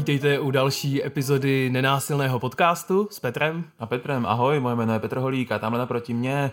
[0.00, 3.64] Vítejte u další epizody nenásilného podcastu s Petrem.
[3.78, 6.50] A Petrem, ahoj, moje jméno je Petr Holík a tamhle naproti mě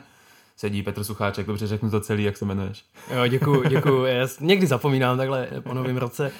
[0.58, 2.86] sedí Petr Sucháček, dobře řeknu to celý, jak se jmenuješ.
[3.16, 4.06] Jo, děkuji, děkuji.
[4.06, 6.32] Já někdy zapomínám takhle po novém roce.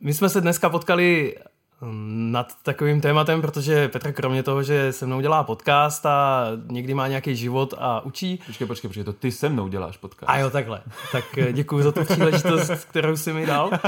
[0.00, 1.34] My jsme se dneska potkali
[2.06, 7.08] nad takovým tématem, protože Petr kromě toho, že se mnou dělá podcast a někdy má
[7.08, 8.40] nějaký život a učí.
[8.46, 10.30] Počkej, počkej, počkej, to ty se mnou děláš podcast.
[10.30, 10.82] A jo, takhle.
[11.12, 13.66] Tak eh, děkuji za tu příležitost, kterou jsi mi dal.
[13.66, 13.78] Uh,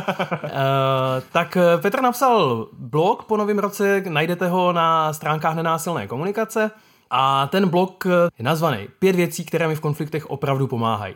[1.33, 6.71] tak eh, Petr napsal blog po novém roce, najdete ho na stránkách nenásilné komunikace
[7.11, 8.07] a ten blog
[8.39, 11.15] je nazvaný Pět věcí, které mi v konfliktech opravdu pomáhají.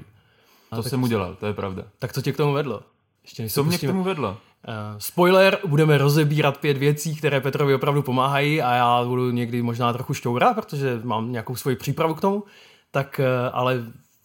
[0.70, 1.82] A to jsem udělal, to je pravda.
[1.98, 2.82] Tak co tě k tomu vedlo?
[3.24, 4.36] Ještě co mě k tomu vedlo?
[4.68, 9.92] Uh, spoiler, budeme rozebírat pět věcí, které Petrovi opravdu pomáhají a já budu někdy možná
[9.92, 12.44] trochu šťoura, protože mám nějakou svoji přípravu k tomu,
[12.90, 13.84] tak uh, ale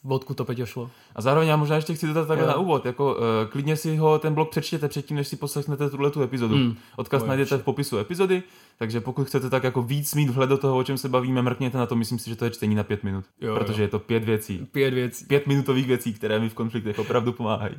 [0.10, 0.90] odkud to Peťo šlo.
[1.16, 4.20] A zároveň já možná ještě chci dodat takhle na úvod, jako uh, klidně si ho
[4.20, 6.56] ten blog přečtěte předtím, než si poslechnete tuhle tu epizodu.
[6.56, 6.76] Hmm.
[6.96, 8.44] Odkaz to najdete v popisu epizody,
[8.78, 11.78] takže pokud chcete tak jako víc mít vhled do toho, o čem se bavíme, mrkněte
[11.78, 13.26] na to, myslím si, že to je čtení na pět minut.
[13.42, 13.86] Jo, protože jo.
[13.86, 14.68] je to pět věcí.
[14.72, 15.26] Pět věcí.
[15.26, 17.76] Pět minutových věcí, které mi v konfliktech opravdu pomáhají.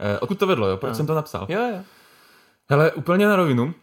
[0.00, 0.76] Uh, odkud to vedlo, jo?
[0.76, 0.94] Proč no.
[0.94, 1.46] jsem to napsal?
[1.48, 1.78] Jo, jo.
[2.70, 3.74] Hele, úplně na rovinu.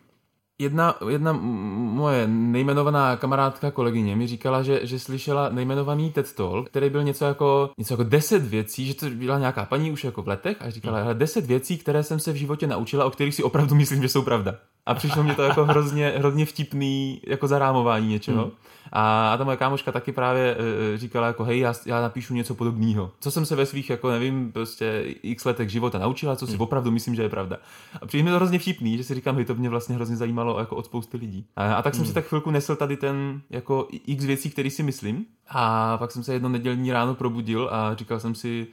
[0.59, 6.89] Jedna, jedna moje nejmenovaná kamarádka, kolegyně mi říkala, že, že slyšela nejmenovaný TED Talk, který
[6.89, 10.27] byl něco jako, něco jako deset věcí, že to byla nějaká paní už jako v
[10.27, 13.43] letech a říkala, hele, deset věcí, které jsem se v životě naučila, o kterých si
[13.43, 14.55] opravdu myslím, že jsou pravda.
[14.87, 18.41] A přišlo mě to jako hrozně, hrozně vtipný jako zarámování něčeho.
[18.41, 18.51] Hmm.
[18.91, 20.57] A, a ta moje kámoška taky právě
[20.93, 23.11] e, říkala jako hej, já, já napíšu něco podobného.
[23.19, 26.61] Co jsem se ve svých, jako nevím, prostě x letech života naučila, co si hmm.
[26.61, 27.57] opravdu myslím, že je pravda.
[28.01, 30.59] A přijde mi to hrozně vtipný, že si říkám, hej, to mě vlastně hrozně zajímalo
[30.59, 31.45] jako od spousty lidí.
[31.55, 32.07] A, a tak jsem hmm.
[32.07, 35.25] si tak chvilku nesl tady ten jako x věcí, který si myslím.
[35.49, 38.67] A pak jsem se jedno nedělní ráno probudil a říkal jsem si,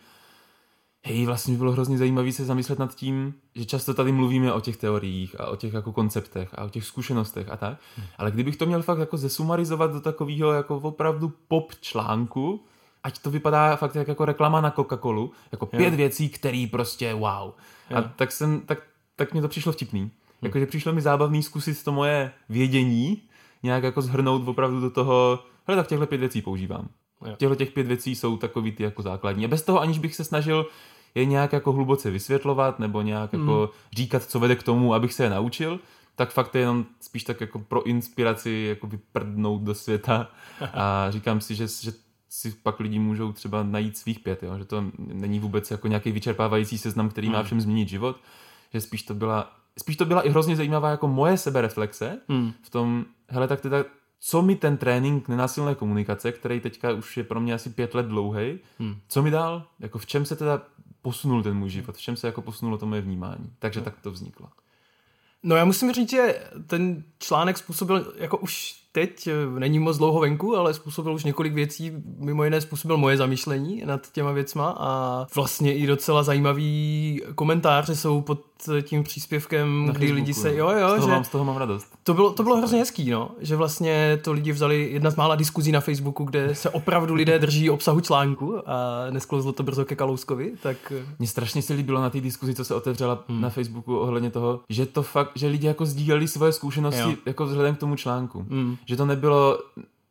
[1.05, 4.61] hej, vlastně by bylo hrozně zajímavé se zamyslet nad tím, že často tady mluvíme o
[4.61, 8.06] těch teoriích a o těch jako konceptech a o těch zkušenostech a tak, hmm.
[8.18, 12.64] ale kdybych to měl fakt jako zesumarizovat do takového jako opravdu pop článku,
[13.02, 15.96] ať to vypadá fakt jak jako reklama na Coca-Colu, jako pět jo.
[15.96, 17.52] věcí, který prostě wow.
[17.90, 17.96] Jo.
[17.96, 18.79] A tak jsem, tak,
[19.17, 20.00] tak mě to přišlo vtipný.
[20.00, 20.11] Hmm.
[20.42, 23.23] Jakože přišlo mi zábavný zkusit to moje vědění
[23.62, 26.89] nějak jako zhrnout opravdu do toho, hele, tak těchto pět věcí používám.
[27.36, 29.45] Těchto těch pět věcí jsou takový ty jako základní.
[29.45, 30.67] A bez toho, aniž bych se snažil
[31.14, 33.41] je nějak jako hluboce vysvětlovat nebo nějak mm.
[33.41, 35.80] jako říkat, co vede k tomu, abych se je naučil,
[36.17, 40.30] tak fakt je jenom spíš tak jako pro inspiraci jako vyprdnout do světa
[40.74, 41.92] a říkám si, že, že
[42.29, 44.58] si pak lidi můžou třeba najít svých pět, jo?
[44.58, 47.47] že to není vůbec jako nějaký vyčerpávající seznam, který má hmm.
[47.47, 48.17] všem změnit život,
[48.73, 52.53] že spíš to byla, spíš to byla i hrozně zajímavá jako moje sebereflexe mm.
[52.63, 53.85] v tom, hele, tak teda
[54.27, 58.07] co mi ten trénink nenásilné komunikace, který teďka už je pro mě asi pět let
[58.07, 58.97] dlouhý, hmm.
[59.08, 59.67] co mi dal?
[59.80, 60.63] Jako v čem se teda
[61.05, 63.53] posunul ten můj život, v čem se jako posunulo to moje vnímání.
[63.59, 63.85] Takže no.
[63.85, 64.48] tak to vzniklo.
[65.42, 70.20] No já musím říct, že ten článek způsobil jako už teď eh, není moc dlouho
[70.20, 75.27] venku, ale způsobil už několik věcí, mimo jiné způsobil moje zamýšlení nad těma věcma a
[75.35, 78.41] vlastně i docela zajímavý komentáře jsou pod
[78.83, 81.45] tím příspěvkem, Na kdy Facebooku, lidi se, jo, jo, z toho, že mám, z toho
[81.45, 81.86] mám radost.
[82.02, 85.36] To bylo, to bylo hrozně hezký, no, že vlastně to lidi vzali, jedna z mála
[85.36, 89.97] diskuzí na Facebooku, kde se opravdu lidé drží obsahu článku a nesklouzlo to brzo ke
[89.97, 90.92] Kalouskovi, tak...
[91.19, 93.41] Mně strašně se líbilo na té diskuzi, co se otevřela hmm.
[93.41, 97.17] na Facebooku ohledně toho, že to fakt, že lidi jako sdíleli svoje zkušenosti jo.
[97.27, 98.47] jako vzhledem k tomu článku.
[98.51, 98.77] Hmm.
[98.86, 99.58] Že to nebylo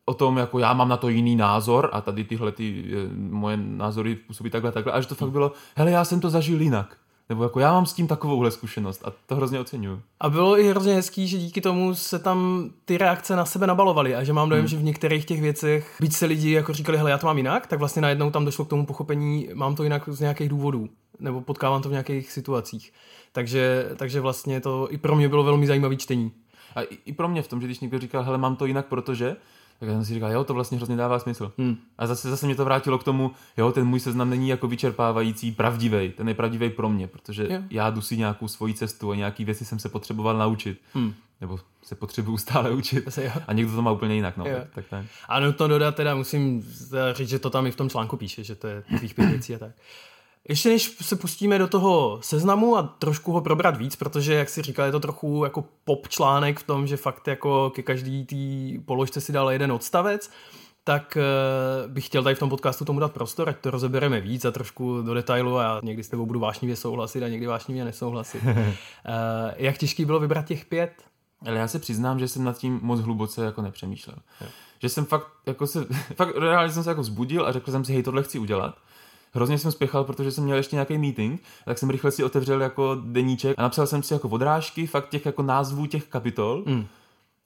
[0.04, 3.56] o tom, jako já mám na to jiný názor a tady tyhle ty eh, moje
[3.56, 6.96] názory působí takhle, takhle, a že to fakt bylo, hele, já jsem to zažil jinak.
[7.28, 10.02] Nebo jako já mám s tím takovouhle zkušenost a to hrozně oceňuju.
[10.20, 14.14] A bylo i hrozně hezký, že díky tomu se tam ty reakce na sebe nabalovaly
[14.14, 14.68] a že mám dojem, hmm.
[14.68, 17.66] že v některých těch věcech, byť se lidi jako říkali, hele, já to mám jinak,
[17.66, 20.88] tak vlastně najednou tam došlo k tomu pochopení, mám to jinak z nějakých důvodů,
[21.20, 22.92] nebo potkávám to v nějakých situacích.
[23.32, 26.32] Takže, takže vlastně to i pro mě bylo velmi zajímavé čtení.
[26.74, 28.86] A i, i pro mě v tom, že když někdo říká, hele, mám to jinak,
[28.86, 29.36] protože,
[29.84, 31.52] tak já jsem si říkal, jo, to vlastně hrozně dává smysl.
[31.58, 31.76] Hmm.
[31.98, 35.52] A zase, zase mě to vrátilo k tomu, jo, ten můj seznam není jako vyčerpávající,
[35.52, 37.62] pravdivý, ten je pravdivý pro mě, protože jo.
[37.70, 40.80] já jdu si nějakou svoji cestu a nějaký věci jsem se potřeboval naučit.
[40.94, 41.14] Hmm.
[41.40, 43.04] Nebo se potřebuju stále učit.
[43.04, 44.36] Zase, a někdo to má úplně jinak.
[44.36, 45.04] No, tak, tak, tak.
[45.28, 46.62] A nutno dodat, teda musím
[47.12, 49.54] říct, že to tam i v tom článku píše, že to je tvých pět věcí
[49.54, 49.70] a tak.
[50.48, 54.62] Ještě než se pustíme do toho seznamu a trošku ho probrat víc, protože, jak si
[54.62, 58.36] říkal, je to trochu jako pop článek v tom, že fakt jako ke každý té
[58.84, 60.30] položce si dal jeden odstavec,
[60.84, 61.18] tak
[61.86, 64.50] uh, bych chtěl tady v tom podcastu tomu dát prostor, ať to rozebereme víc a
[64.50, 68.42] trošku do detailu a já někdy s tebou budu vášnivě souhlasit a někdy vášnivě nesouhlasit.
[68.42, 68.52] uh,
[69.56, 70.92] jak těžký bylo vybrat těch pět?
[71.46, 74.16] Ale já se přiznám, že jsem nad tím moc hluboce jako nepřemýšlel.
[74.40, 74.46] Je.
[74.78, 75.84] Že jsem fakt, jako se,
[76.16, 78.74] fakt reálně jsem se jako vzbudil a řekl jsem si, hej, tohle chci udělat
[79.34, 82.96] hrozně jsem spěchal, protože jsem měl ještě nějaký meeting, tak jsem rychle si otevřel jako
[83.04, 86.62] deníček a napsal jsem si jako odrážky, fakt těch jako názvů těch kapitol.
[86.66, 86.86] Mm.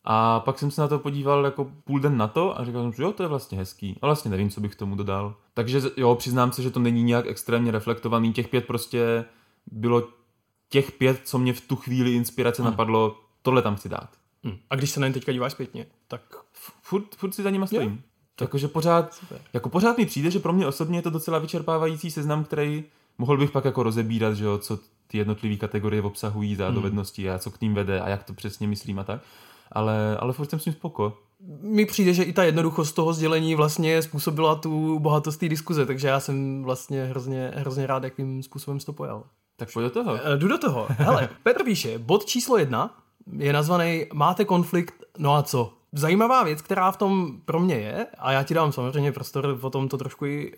[0.05, 2.93] A pak jsem se na to podíval jako půl den na to a říkal jsem,
[2.93, 3.99] že jo, to je vlastně hezký.
[4.03, 5.35] A vlastně nevím, co bych tomu dodal.
[5.55, 8.33] Takže jo, přiznám se, že to není nějak extrémně reflektovaný.
[8.33, 9.25] Těch pět prostě
[9.67, 10.09] bylo
[10.69, 12.71] těch pět, co mě v tu chvíli inspirace hmm.
[12.71, 14.09] napadlo, tohle tam chci dát.
[14.45, 14.57] Hmm.
[14.71, 16.23] A když se na ně teďka díváš zpětně, tak...
[16.83, 17.91] Furt, furt si za nima stojím.
[17.91, 17.99] Jo.
[18.41, 22.45] Jakože pořád, jako pořád mi přijde, že pro mě osobně je to docela vyčerpávající seznam,
[22.45, 22.85] který
[23.19, 26.75] mohl bych pak jako rozebírat, že jo, co ty jednotlivé kategorie obsahují za hmm.
[26.75, 29.21] dovednosti a co k ním vede a jak to přesně myslím a tak.
[29.73, 31.19] Ale, ale furt jsem s tím spoko.
[31.61, 36.09] Mi přijde, že i ta jednoduchost toho sdělení vlastně způsobila tu bohatost té diskuze, takže
[36.09, 39.25] já jsem vlastně hrozně, hrozně rád, jakým způsobem to pojal.
[39.57, 40.27] Tak pojď do toho.
[40.27, 40.87] E, jdu do toho.
[40.89, 43.03] Hele, Petr píše, bod číslo jedna
[43.37, 45.78] je nazvaný Máte konflikt, no a co?
[45.93, 49.71] Zajímavá věc, která v tom pro mě je, a já ti dám samozřejmě prostor o
[49.71, 50.53] tom to trošku i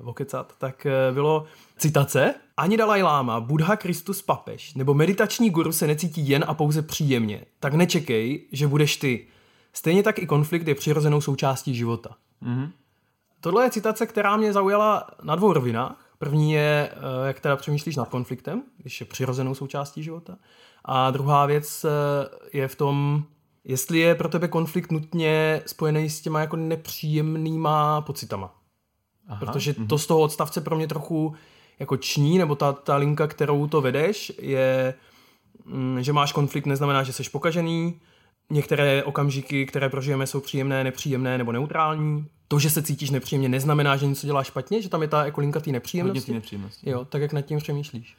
[0.00, 1.44] uh, okecat, tak uh, bylo
[1.78, 2.34] citace.
[2.56, 7.44] Ani Dalaj Lama, Buddha Kristus papež nebo meditační guru se necítí jen a pouze příjemně.
[7.60, 9.26] Tak nečekej, že budeš ty.
[9.72, 12.16] Stejně tak i konflikt je přirozenou součástí života.
[12.42, 12.70] Mm-hmm.
[13.40, 16.10] Tohle je citace, která mě zaujala na dvou rovinách.
[16.18, 20.36] První je, uh, jak teda přemýšlíš nad konfliktem, když je přirozenou součástí života.
[20.84, 21.86] A druhá věc
[22.52, 23.24] je v tom,
[23.66, 28.54] jestli je pro tebe konflikt nutně spojený s těma jako nepříjemnýma pocitama.
[29.28, 29.98] Aha, Protože to mm-hmm.
[29.98, 31.34] z toho odstavce pro mě trochu
[31.78, 34.94] jako ční, nebo ta, ta linka, kterou to vedeš, je,
[35.64, 38.00] mm, že máš konflikt, neznamená, že jsi pokažený,
[38.50, 42.26] některé okamžiky, které prožijeme, jsou příjemné, nepříjemné nebo neutrální.
[42.48, 45.40] To, že se cítíš nepříjemně, neznamená, že něco děláš špatně, že tam je ta jako
[45.40, 46.20] linka té nepříjemnosti.
[46.20, 46.90] Hodně nepříjemnosti.
[46.90, 48.16] Jo, tak jak nad tím přemýšlíš?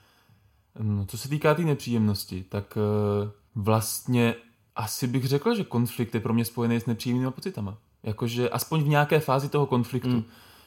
[0.79, 3.29] No, co se týká té tý nepříjemnosti, tak uh,
[3.63, 4.35] vlastně
[4.77, 7.77] asi bych řekl, že konflikt je pro mě spojený s nepříjemnými pocitama.
[8.03, 10.09] Jakože aspoň v nějaké fázi toho konfliktu.
[10.09, 10.23] Mm.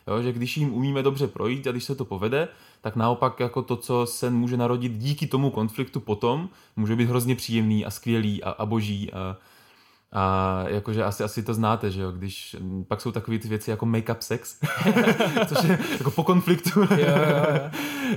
[0.07, 2.49] Jo, že když jim umíme dobře projít a když se to povede,
[2.81, 7.37] tak naopak jako to, co se může narodit díky tomu konfliktu potom, může být hrozně
[7.37, 9.37] příjemný a skvělý a, a boží a,
[10.13, 12.57] a jakože asi, asi to znáte, že jo, když
[12.89, 14.61] pak jsou takové ty věci jako make-up sex,
[15.47, 17.07] což je jako po konfliktu jo, jo,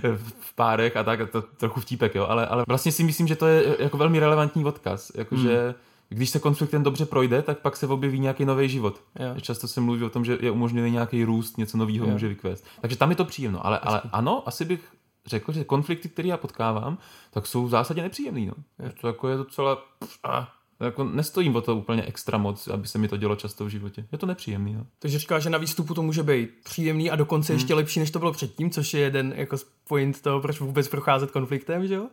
[0.03, 0.17] jo.
[0.39, 3.47] v párech a tak, to trochu vtípek, jo, ale, ale vlastně si myslím, že to
[3.47, 5.73] je jako velmi relevantní odkaz, jakože hmm.
[6.09, 9.01] když se konfliktem dobře projde, tak pak se objeví nějaký nový život.
[9.19, 9.41] Jo.
[9.41, 12.65] Často se mluví o tom, že je umožněný nějaký růst, něco nového může vykvést.
[12.81, 14.81] Takže tam je to příjemno, ale, ale ano, asi bych
[15.25, 16.97] řekl, že konflikty, které já potkávám,
[17.31, 18.45] tak jsou v zásadě nepříjemný.
[18.45, 18.53] No.
[19.01, 19.75] To jako je docela...
[19.75, 20.45] Pff, ah,
[20.79, 24.05] jako nestojím o to úplně extra moc, aby se mi to dělo často v životě.
[24.11, 24.73] Je to nepříjemný.
[24.73, 24.85] No.
[24.99, 27.59] Takže říká, že na výstupu to může být příjemný a dokonce hmm.
[27.59, 31.31] ještě lepší, než to bylo předtím, což je jeden jako point toho, proč vůbec procházet
[31.31, 32.07] konfliktem, že jo?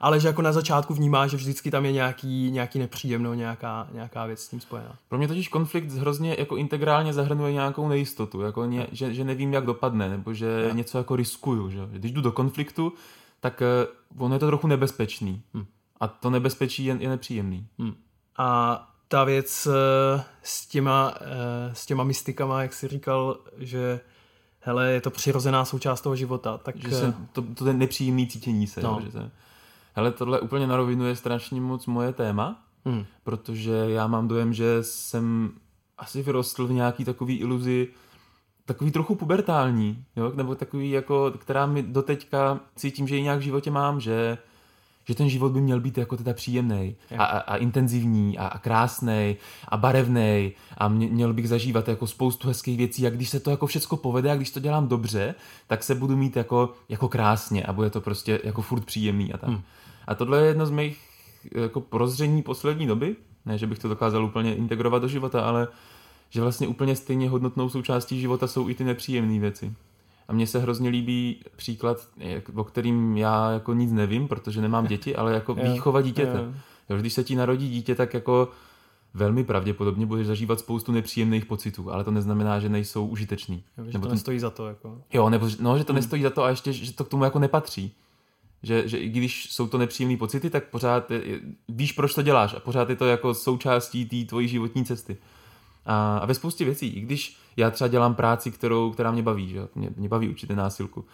[0.00, 4.26] Ale že jako na začátku vnímá, že vždycky tam je nějaký, nějaký nepříjemno, nějaká, nějaká
[4.26, 4.98] věc s tím spojená.
[5.08, 9.52] Pro mě totiž konflikt hrozně jako integrálně zahrnuje nějakou nejistotu, jako ně, že, že, nevím,
[9.52, 10.74] jak dopadne, nebo že ja.
[10.74, 11.70] něco jako riskuju.
[11.70, 11.78] Že?
[11.92, 12.92] Když jdu do konfliktu,
[13.40, 13.62] tak
[14.16, 15.42] uh, ono je to trochu nebezpečný.
[15.54, 15.66] Hmm.
[16.04, 17.66] A to nebezpečí je, je nepříjemný.
[17.78, 17.94] Hmm.
[18.38, 24.00] A ta věc eh, s těma, eh, s těma mystikama, jak jsi říkal, že
[24.60, 26.58] hele, je to přirozená součást toho života.
[26.58, 26.76] Tak...
[26.76, 28.82] Že se, to, to je nepříjemný cítění se.
[28.82, 29.00] No.
[29.04, 29.30] že se,
[29.94, 33.04] hele, tohle úplně na rovinu je strašně moc moje téma, hmm.
[33.22, 35.52] protože já mám dojem, že jsem
[35.98, 37.88] asi vyrostl v nějaký takový iluzi,
[38.64, 40.32] takový trochu pubertální, jo?
[40.34, 44.38] nebo takový, jako, která mi doteďka cítím, že ji nějak v životě mám, že
[45.04, 48.58] že ten život by měl být jako teda příjemný a, a, a intenzivní a, a
[48.58, 49.36] krásný
[49.68, 53.50] a barevný a mě, měl bych zažívat jako spoustu hezkých věcí a když se to
[53.50, 55.34] jako všecko povede a když to dělám dobře,
[55.66, 59.38] tak se budu mít jako, jako krásně a bude to prostě jako furt příjemný a
[59.38, 59.50] tak.
[59.50, 59.62] Hmm.
[60.06, 60.98] A tohle je jedno z mých
[61.54, 65.68] jako prozření poslední doby, ne, že bych to dokázal úplně integrovat do života, ale
[66.30, 69.72] že vlastně úplně stejně hodnotnou součástí života jsou i ty nepříjemné věci.
[70.28, 72.08] A mně se hrozně líbí příklad,
[72.54, 76.54] o kterým já jako nic nevím, protože nemám děti, ale jako výchova dítěte.
[76.90, 78.48] Jo, když se ti narodí dítě, tak jako
[79.14, 83.62] velmi pravděpodobně budeš zažívat spoustu nepříjemných pocitů, ale to neznamená, že nejsou užitečný.
[83.78, 84.66] Jo, že nebo to nestojí za to.
[84.66, 85.02] Jako.
[85.12, 85.96] Jo, nebo no, že to hmm.
[85.96, 87.92] nestojí za to a ještě, že to k tomu jako nepatří.
[88.62, 92.54] Že, že i když jsou to nepříjemné pocity, tak pořád je, víš, proč to děláš
[92.54, 95.16] a pořád je to jako součástí té tvojí životní cesty.
[95.86, 99.48] A, a ve spoustě věcí, i když já třeba dělám práci, kterou, která mě baví,
[99.48, 99.68] že?
[99.74, 101.04] Mě, mě baví učit násilku,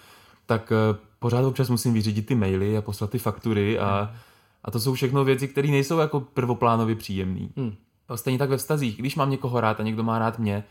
[0.47, 4.19] tak uh, pořád občas musím vyřídit ty maily a poslat ty faktury a, hmm.
[4.65, 7.49] a to jsou všechno věci, které nejsou jako prvoplánově příjemné.
[7.57, 7.75] Hmm.
[8.15, 10.65] Stejně tak ve vztazích, když mám někoho rád a někdo má rád mě,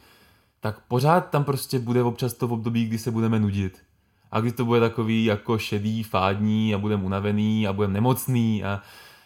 [0.59, 3.79] tak pořád tam prostě bude občas to v období, kdy se budeme nudit.
[4.31, 8.81] A kdy to bude takový jako šedý, fádní a budeme unavený a budeme nemocný a,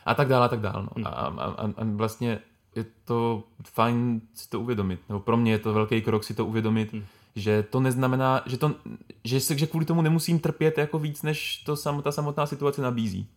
[0.05, 0.83] a tak dále a tak dále.
[0.83, 0.89] No.
[0.95, 1.07] Hmm.
[1.07, 2.39] A, a, a, a vlastně
[2.75, 4.99] je to fajn si to uvědomit.
[5.09, 7.03] Nebo pro mě je to velký krok si to uvědomit, hmm.
[7.35, 8.75] že to neznamená, že, to,
[9.23, 12.81] že, se, že kvůli tomu nemusím trpět jako víc, než to sam, ta samotná situace
[12.81, 13.27] nabízí.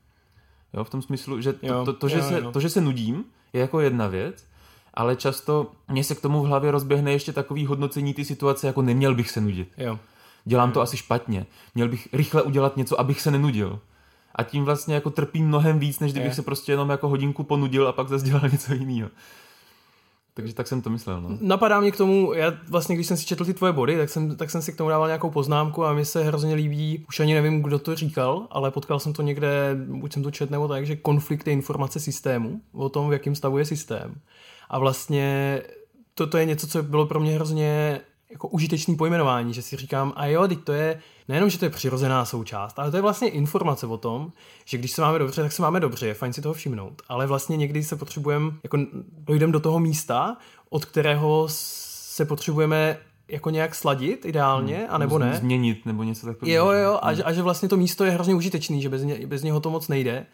[0.75, 2.53] Jo, v tom smyslu, že to, Jo, to, to, že jo, se, jo.
[2.53, 4.47] to, že se nudím, je jako jedna věc,
[4.95, 8.83] ale často mě se k tomu v hlavě rozběhne ještě takový hodnocení ty situace, jako
[8.83, 9.69] neměl bych se nudit.
[9.77, 9.99] Jo.
[10.45, 11.47] Dělám to asi špatně.
[11.75, 13.81] Měl bych rychle udělat něco, abych se nenudil.
[14.37, 16.35] A tím vlastně jako trpím mnohem víc, než kdybych Je.
[16.35, 19.09] se prostě jenom jako hodinku ponudil a pak zase dělal něco jiného.
[20.35, 21.39] Takže tak jsem to myslel, no.
[21.41, 24.37] Napadá mě k tomu, já vlastně, když jsem si četl ty tvoje body, tak jsem,
[24.37, 27.35] tak jsem si k tomu dával nějakou poznámku a mi se hrozně líbí, už ani
[27.35, 30.87] nevím, kdo to říkal, ale potkal jsem to někde, buď jsem to četl nebo tak,
[30.87, 34.15] že konflikt je informace systému, o tom, v jakém stavu je systém.
[34.69, 35.63] A vlastně
[36.15, 38.01] toto je něco, co bylo pro mě hrozně
[38.37, 41.71] jako užitečný pojmenování, že si říkám, a jo, teď to je, nejenom, že to je
[41.71, 44.33] přirozená součást, ale to je vlastně informace o tom,
[44.65, 47.03] že když se máme dobře, tak se máme dobře, je fajn si toho všimnout.
[47.09, 48.79] Ale vlastně někdy se potřebujeme, jako
[49.19, 50.37] dojdeme do toho místa,
[50.71, 55.37] od kterého se potřebujeme jako nějak sladit ideálně, hmm, anebo ne.
[55.37, 56.73] Změnit nebo něco takového.
[56.73, 59.27] Jo, jo, a, že, a že vlastně to místo je hrozně užitečný, že bez, ně,
[59.27, 60.27] bez něho to moc nejde.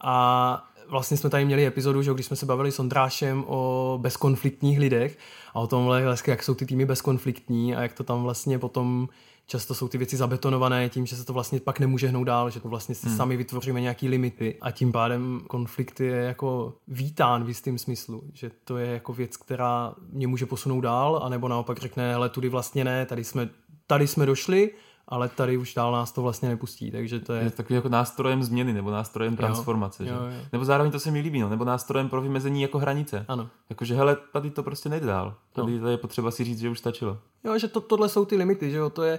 [0.00, 4.78] A vlastně jsme tady měli epizodu, že když jsme se bavili s Ondrášem o bezkonfliktních
[4.78, 5.18] lidech
[5.54, 9.08] a o tom, vlastně, jak jsou ty týmy bezkonfliktní a jak to tam vlastně potom
[9.46, 12.60] často jsou ty věci zabetonované tím, že se to vlastně pak nemůže hnout dál, že
[12.60, 13.16] to vlastně si hmm.
[13.16, 18.50] sami vytvoříme nějaký limity a tím pádem konflikt je jako vítán v jistém smyslu, že
[18.64, 22.84] to je jako věc, která mě může posunout dál, anebo naopak řekne, hele, tudy vlastně
[22.84, 23.48] ne, tady jsme,
[23.86, 24.70] tady jsme došli,
[25.08, 27.42] ale tady už dál nás to vlastně nepustí, takže to je...
[27.44, 30.02] Je takový jako nástrojem změny nebo nástrojem transformace.
[30.02, 30.14] Jo, že?
[30.14, 30.44] jo, jo.
[30.52, 33.24] Nebo zároveň to se mi líbí, no, nebo nástrojem pro vymezení jako hranice.
[33.28, 33.48] Ano.
[33.70, 35.34] Jakože hele, tady to prostě nejde dál.
[35.52, 35.80] Tady, No.
[35.80, 37.18] tady je potřeba si říct, že už stačilo.
[37.44, 39.14] Jo, že to, tohle jsou ty limity, že jo, to je...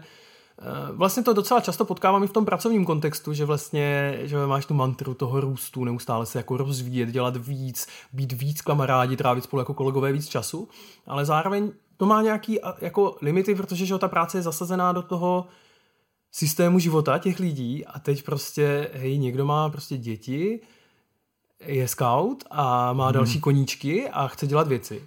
[0.60, 4.66] eh, Vlastně to docela často potkávám i v tom pracovním kontextu, že vlastně že máš
[4.66, 9.60] tu mantru toho růstu, neustále se jako rozvíjet, dělat víc, být víc kamarádi, trávit spolu
[9.60, 10.68] jako kolegové víc času,
[11.08, 15.48] ale zároveň to má nějaký jako limity, protože že ta práce je zasazená do toho
[16.38, 20.60] systému života těch lidí a teď prostě, hej, někdo má prostě děti,
[21.66, 25.04] je scout a má další koníčky a chce dělat věci.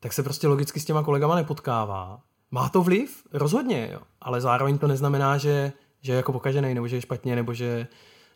[0.00, 2.20] Tak se prostě logicky s těma kolegama nepotkává.
[2.50, 3.22] Má to vliv?
[3.32, 4.00] Rozhodně, jo.
[4.20, 7.86] Ale zároveň to neznamená, že, že je jako pokažený, nebo že je špatně, nebo že,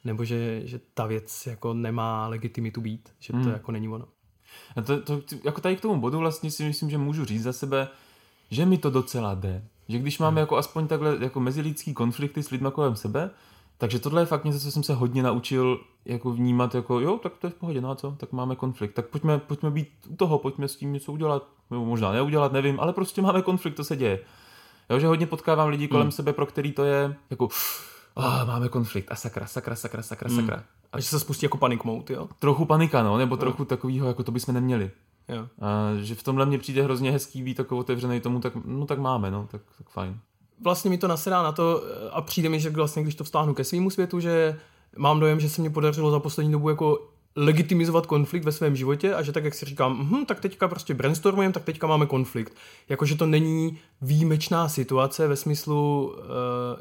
[0.05, 3.53] nebo že, že ta věc jako nemá legitimitu být, že to Hmm.
[3.53, 4.07] jako není ono.
[4.77, 7.53] A to, to, jako tady k tomu bodu vlastně si myslím, že můžu říct za
[7.53, 7.89] sebe,
[8.51, 9.65] že mi to docela jde.
[9.89, 13.31] Že když máme jako aspoň takhle jako mezilidský konflikty s lidmi kolem sebe,
[13.79, 17.33] takže tohle je fakt něco, co jsem se hodně naučil jako vnímat jako jo, tak
[17.39, 20.17] to je v pohodě, no a co, tak máme konflikt, tak pojďme, pojďme být u
[20.17, 23.85] toho, pojďme s tím něco udělat, nebo možná neudělat, nevím, ale prostě máme konflikt, to
[23.85, 24.21] se děje.
[24.91, 26.13] Jo, že hodně potkávám lidi kolem Hmm.
[26.13, 27.49] sebe, pro který to je jako
[28.17, 30.41] ah, máme konflikt a sakra, sakra, sakra, sakra, Hmm.
[30.41, 30.65] sakra.
[30.93, 32.29] A že se spustí jako panic mode, jo?
[32.39, 34.91] Trochu panika, no, nebo trochu takového, jako to bychom neměli.
[35.29, 35.49] Jo.
[35.61, 38.99] A že v tomhle mně přijde hrozně hezký být jako otevřený tomu, tak, no tak
[38.99, 40.21] máme, no, tak, tak fajn.
[40.61, 43.65] vlastně mi to nasedá na to a přijde mi, že vlastně, když to vztáhnu ke
[43.65, 44.61] svýmu světu, že
[44.97, 49.15] mám dojem, že se mi podařilo za poslední dobu jako legitimizovat konflikt ve svém životě
[49.15, 52.53] a že tak, jak si říkám, hm, tak teďka prostě brainstormujeme, tak teďka máme konflikt.
[52.89, 56.25] Jakože to není výjimečná situace ve smyslu, uh,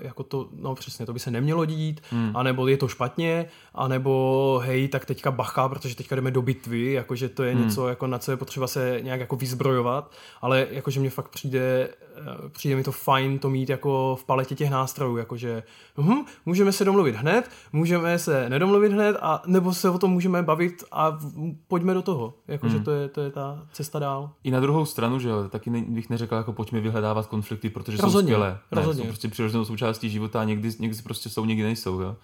[0.01, 2.31] jako to, no přesně, to by se nemělo dít, hmm.
[2.35, 7.29] anebo je to špatně, anebo hej, tak teďka bacha, protože teďka jdeme do bitvy, jakože
[7.29, 7.63] to je hmm.
[7.63, 11.89] něco, jako na co je potřeba se nějak jako vyzbrojovat, ale jakože mně fakt přijde,
[12.15, 15.63] eh, přijde mi to fajn to mít jako v paletě těch nástrojů, jakože
[15.97, 20.43] hm, můžeme se domluvit hned, můžeme se nedomluvit hned, a nebo se o tom můžeme
[20.43, 21.19] bavit a
[21.67, 22.83] pojďme do toho, jakože Hmm.
[22.83, 24.29] to, je, to je ta cesta dál.
[24.43, 27.97] I na druhou stranu, že jo, taky ne, bych neřekl, jako pojďme vyhledávat konflikty, protože
[28.01, 28.49] Rozhodně, jsou skvělé.
[28.49, 29.01] Ne, rozhodně.
[29.01, 32.15] jsou prostě přirozenou součástí života a někdy, někdy prostě jsou, někdy nejsou, jo.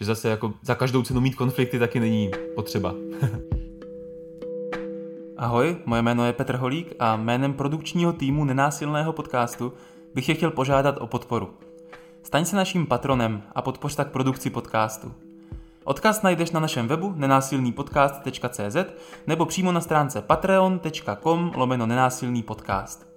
[0.00, 2.94] Že zase jako za každou cenu mít konflikty taky není potřeba.
[5.36, 9.72] Ahoj, moje jméno je Petr Holík a jménem produkčního týmu Nenásilného podcastu
[10.14, 11.50] bych tě chtěl požádat o podporu.
[12.22, 15.12] Staň se naším patronem a podpoř tak produkci podcastu.
[15.84, 18.76] Odkaz najdeš na našem webu nenásilnýpodcast.cz
[19.26, 23.07] nebo přímo na stránce patreon.com lomeno nenásilný podcast.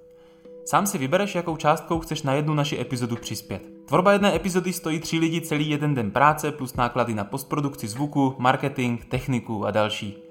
[0.65, 3.61] Sám si vybereš, jakou částkou chceš na jednu naši epizodu přispět.
[3.85, 8.35] Tvorba jedné epizody stojí tři lidi celý jeden den práce plus náklady na postprodukci zvuku,
[8.37, 10.23] marketing, techniku a další.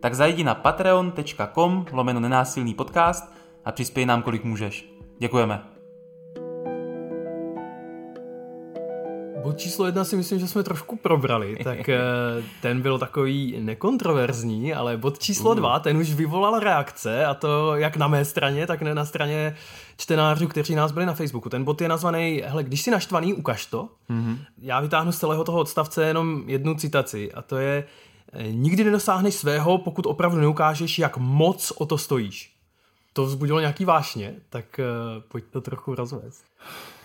[0.00, 4.92] Tak zajdi na patreon.com lomeno nenásilný podcast a přispěj nám kolik můžeš.
[5.18, 5.71] Děkujeme.
[9.42, 11.98] Bod číslo jedna si myslím, že jsme trošku probrali, tak eh,
[12.60, 17.96] ten byl takový nekontroverzní, ale bod číslo dva, ten už vyvolal reakce a to jak
[17.96, 19.56] na mé straně, tak ne na straně
[19.96, 21.48] čtenářů, kteří nás byli na Facebooku.
[21.48, 23.88] Ten bod je nazvaný, hele, když jsi naštvaný, ukaž to.
[24.10, 24.38] Mm-hmm.
[24.58, 27.84] Já vytáhnu z celého toho odstavce jenom jednu citaci a to je,
[28.32, 32.52] eh, nikdy nedosáhneš svého, pokud opravdu neukážeš, jak moc o to stojíš.
[33.12, 36.44] to vzbudilo nějaký vášně, tak uh, pojď to trochu rozvést.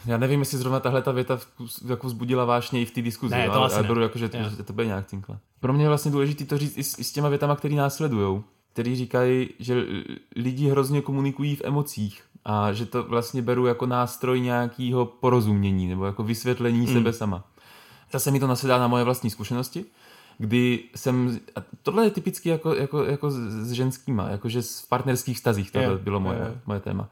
[0.08, 1.40] Já nevím, jestli zrovna tahle ta věta
[1.88, 4.38] jako vzbudila vášně i v té diskuzi, ne, to ale, ale beru jako, že to,
[4.58, 5.40] že to bude nějak cinkla.
[5.60, 8.44] Pro mě je vlastně důležité to říct i s, i s těma větama, které následují,
[8.74, 9.86] který říkají, že
[10.36, 16.06] lidi hrozně komunikují v emocích a že to vlastně beru jako nástroj nějakého porozumění nebo
[16.06, 16.94] jako vysvětlení mm.
[16.94, 17.44] sebe sama.
[18.12, 19.86] Zase mi to nasedá na moje vlastní zkušenosti,
[20.38, 25.72] kdy jsem, a tohle je typicky jako, jako, jako s ženskýma, jakože v partnerských stazích,
[25.72, 26.54] to bylo moje, yeah.
[26.66, 27.10] moje téma.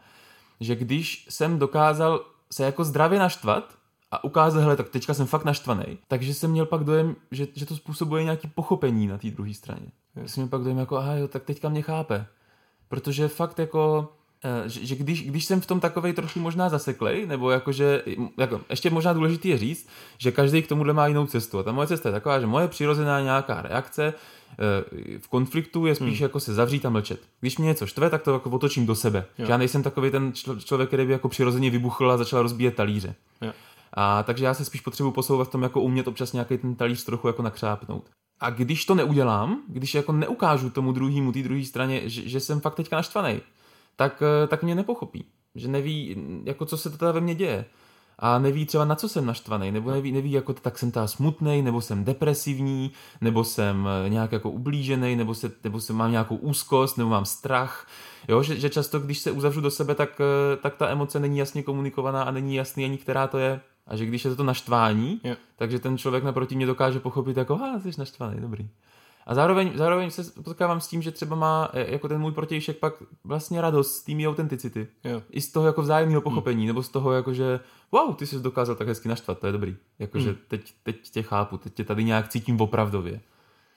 [0.59, 3.77] Že když jsem dokázal se jako zdravě naštvat
[4.11, 7.65] a ukázat, hele, tak teďka jsem fakt naštvaný, takže jsem měl pak dojem, že, že
[7.65, 9.91] to způsobuje nějaký pochopení na té druhé straně.
[10.15, 10.29] Yeah.
[10.29, 12.27] Jsem měl pak dojem jako, aha jo, tak teďka mě chápe.
[12.87, 14.13] Protože fakt jako
[14.65, 18.03] že, že když, když jsem v tom takovej trošku možná zaseklej, nebo jakože,
[18.37, 21.59] jako, ještě možná důležitý je říct, že každý k tomuhle má jinou cestu.
[21.59, 25.95] A ta moje cesta je taková, že moje přirozená nějaká reakce eh, v konfliktu je
[25.95, 26.23] spíš hmm.
[26.23, 27.19] jako se zavřít a mlčet.
[27.39, 29.25] Když mě něco štve, tak to jako otočím do sebe.
[29.37, 29.45] Jo.
[29.45, 30.33] Že já nejsem takový ten
[30.65, 33.15] člověk, který by jako přirozeně vybuchl a začal rozbíjet talíře.
[33.41, 33.51] Jo.
[33.93, 37.03] A takže já se spíš potřebuji posouvat v tom, jako umět občas nějaký ten talíř
[37.03, 38.03] trochu jako nakřápnout.
[38.39, 42.59] A když to neudělám, když jako neukážu tomu druhému, té druhé straně, že, že jsem
[42.59, 43.41] fakt teďka naštvaný,
[43.95, 45.25] tak, eh, tak mě nepochopí.
[45.55, 47.65] Že neví, jako co se teda ve mně děje.
[48.19, 51.61] A neví třeba na co jsem naštvaný, nebo neví, neví jako tak jsem ta smutný,
[51.61, 56.35] nebo jsem depresivní, nebo jsem eh, nějak jako ublížený, nebo, se, nebo jsem mám nějakou
[56.35, 57.87] úzkost, nebo mám strach.
[58.27, 61.37] Jo, že, že často, když se uzavřu do sebe, tak, eh, tak ta emoce není
[61.37, 63.61] jasně komunikovaná a není jasný ani, která to je.
[63.87, 65.37] A že když je to, to naštvání, yeah.
[65.55, 68.69] takže ten člověk naproti mě dokáže pochopit jako, ha, jsi naštvaný, dobrý.
[69.25, 72.77] A zároveň, zároveň se potkávám s tím, že třeba má e, jako ten můj protějšek
[72.77, 74.87] pak vlastně radost z té autenticity.
[75.29, 76.67] I z toho jako vzájemného pochopení, hmm.
[76.67, 77.59] nebo z toho jako, že
[77.91, 79.75] wow, ty jsi dokázal tak hezky naštvat, to je dobrý.
[79.99, 80.39] Jakože hmm.
[80.47, 83.21] teď, teď tě chápu, teď tě tady nějak cítím opravdově.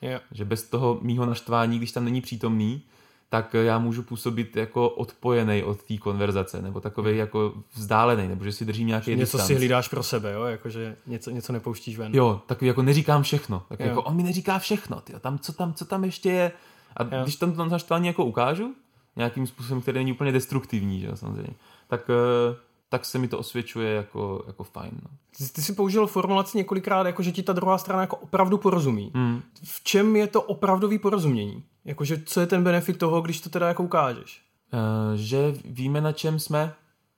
[0.03, 0.21] Jo.
[0.33, 2.83] Že bez toho mýho naštvání, když tam není přítomný,
[3.31, 8.53] tak já můžu působit jako odpojený od té konverzace, nebo takový jako vzdálený, nebo že
[8.53, 9.47] si držím nějaký Něco distanc.
[9.47, 10.45] si hlídáš pro sebe, jo?
[10.45, 12.15] Jako, že něco, něco nepouštíš ven.
[12.15, 13.63] Jo, takový jako neříkám všechno.
[13.69, 16.53] Tak jako on mi neříká všechno, tyjo, tam, co, tam, co tam ještě je.
[16.97, 17.23] A jo.
[17.23, 18.75] když tam to naštvání jako ukážu,
[19.17, 21.55] nějakým způsobem, který není úplně destruktivní, že samozřejmě,
[21.89, 22.57] tak uh,
[22.89, 24.91] tak se mi to osvědčuje jako, jako fajn.
[25.03, 25.11] No.
[25.39, 29.13] Ty, ty jsi použil formulaci několikrát, jako že ti ta druhá strana jako opravdu porozumí.
[29.15, 29.43] Hmm.
[29.63, 31.65] V čem je to opravdový porozumění?
[31.85, 34.43] Jakože co je ten benefit toho, když to teda jako ukážeš?
[34.73, 36.75] Uh, že víme, na čem jsme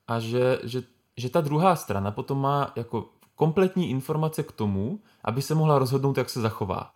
[0.07, 0.83] a že, že,
[1.17, 6.17] že ta druhá strana potom má jako kompletní informace k tomu, aby se mohla rozhodnout,
[6.17, 6.91] jak se zachová.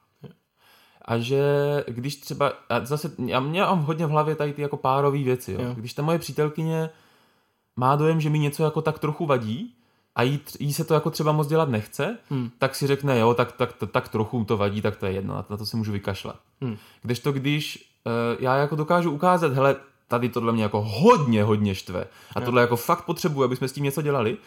[1.07, 1.43] A že
[1.87, 5.61] když třeba, a zase, já mám hodně v hlavě tady ty jako párové věci, jo.
[5.61, 5.73] Jo.
[5.73, 6.89] když ta moje přítelkyně
[7.75, 9.73] má dojem, že mi něco jako tak trochu vadí
[10.15, 12.49] a jí, jí se to jako třeba moc dělat nechce, hmm.
[12.57, 15.45] tak si řekne, jo, tak, tak, tak, tak trochu to vadí, tak to je jedno,
[15.49, 16.35] na to, se můžu vykašlat.
[16.61, 16.77] Hmm.
[17.01, 19.75] Kdežto když uh, já jako dokážu ukázat, hele,
[20.07, 23.73] tady tohle mě jako hodně, hodně štve a tohle jako fakt potřebuji, aby jsme s
[23.73, 24.37] tím něco dělali,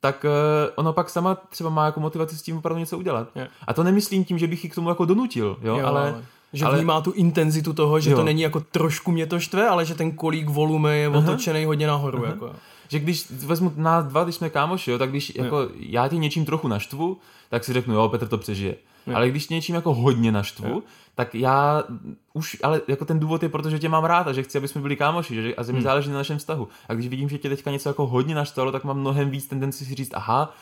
[0.00, 0.30] tak uh,
[0.76, 3.28] ono pak sama třeba má jako motivaci s tím opravdu něco udělat.
[3.34, 3.48] Je.
[3.66, 6.24] A to nemyslím tím, že bych ji k tomu jako donutil, jo, jo ale, ale
[6.52, 6.76] že ale...
[6.76, 8.16] vnímá tu intenzitu toho, že jo.
[8.16, 11.18] to není jako trošku mě to štve, ale že ten kolík volume je Aha.
[11.18, 12.18] otočený hodně nahoru.
[12.18, 12.26] Aha.
[12.26, 12.52] Jako
[12.88, 16.44] že když vezmu nás dva, když jsme kámoši, jo, tak když jako já tě něčím
[16.44, 17.18] trochu naštvu,
[17.50, 18.76] tak si řeknu, jo, Petr to přežije.
[19.06, 19.16] Jo.
[19.16, 20.82] Ale když něčím jako hodně naštvu, jo.
[21.14, 21.84] tak já
[22.32, 24.80] už, ale jako ten důvod je, protože tě mám rád a že chci, aby jsme
[24.80, 25.84] byli kámoši že, a že mi hmm.
[25.84, 26.68] záleží na našem vztahu.
[26.88, 29.84] A když vidím, že tě teďka něco jako hodně naštvalo, tak mám mnohem víc tendenci
[29.84, 30.54] si říct, aha,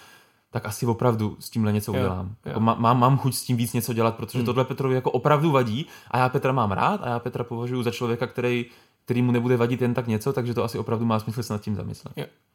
[0.50, 2.26] tak asi opravdu s tímhle něco jo, udělám.
[2.26, 2.34] Jo.
[2.44, 4.46] Jako mám, mám chuť s tím víc něco dělat, protože hmm.
[4.46, 7.90] tohle Petrovi jako opravdu vadí a já Petra mám rád a já Petra považuji za
[7.90, 8.66] člověka, který
[9.06, 11.62] který mu nebude vadit jen tak něco, takže to asi opravdu má smysl se nad
[11.62, 12.12] tím zamyslet.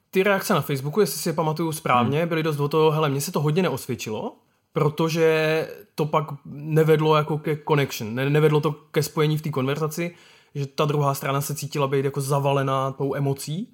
[0.09, 2.29] Ty reakce na Facebooku, jestli si je pamatuju správně, hmm.
[2.29, 4.35] byly dost o to, hele, mně se to hodně neosvědčilo,
[4.73, 10.15] protože to pak nevedlo jako ke connection, ne, nevedlo to ke spojení v té konverzaci,
[10.55, 13.73] že ta druhá strana se cítila být jako zavalená tou emocí.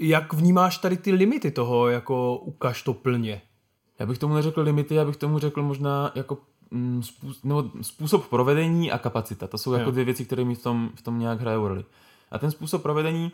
[0.00, 3.42] Jak vnímáš tady ty limity toho, jako ukaž to plně?
[3.98, 6.38] Já bych tomu neřekl limity, já bych tomu řekl možná jako
[6.70, 9.46] mm, způsob, nebo způsob provedení a kapacita.
[9.46, 9.90] To jsou jako jo.
[9.90, 11.84] dvě věci, které mi v tom, v tom nějak hrají roli.
[12.30, 13.32] A ten způsob provedení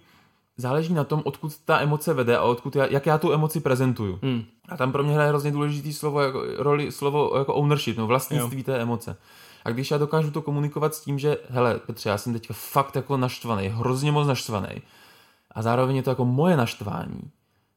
[0.56, 4.18] záleží na tom, odkud ta emoce vede a odkud já, jak já tu emoci prezentuju.
[4.22, 4.44] Hmm.
[4.68, 8.58] A tam pro mě hraje hrozně důležitý slovo, jako, roli, slovo jako ownership, no vlastnictví
[8.58, 8.64] jo.
[8.64, 9.16] té emoce.
[9.64, 12.96] A když já dokážu to komunikovat s tím, že hele, Petře, já jsem teďka fakt
[12.96, 14.82] jako naštvaný, hrozně moc naštvaný,
[15.50, 17.30] a zároveň je to jako moje naštvání,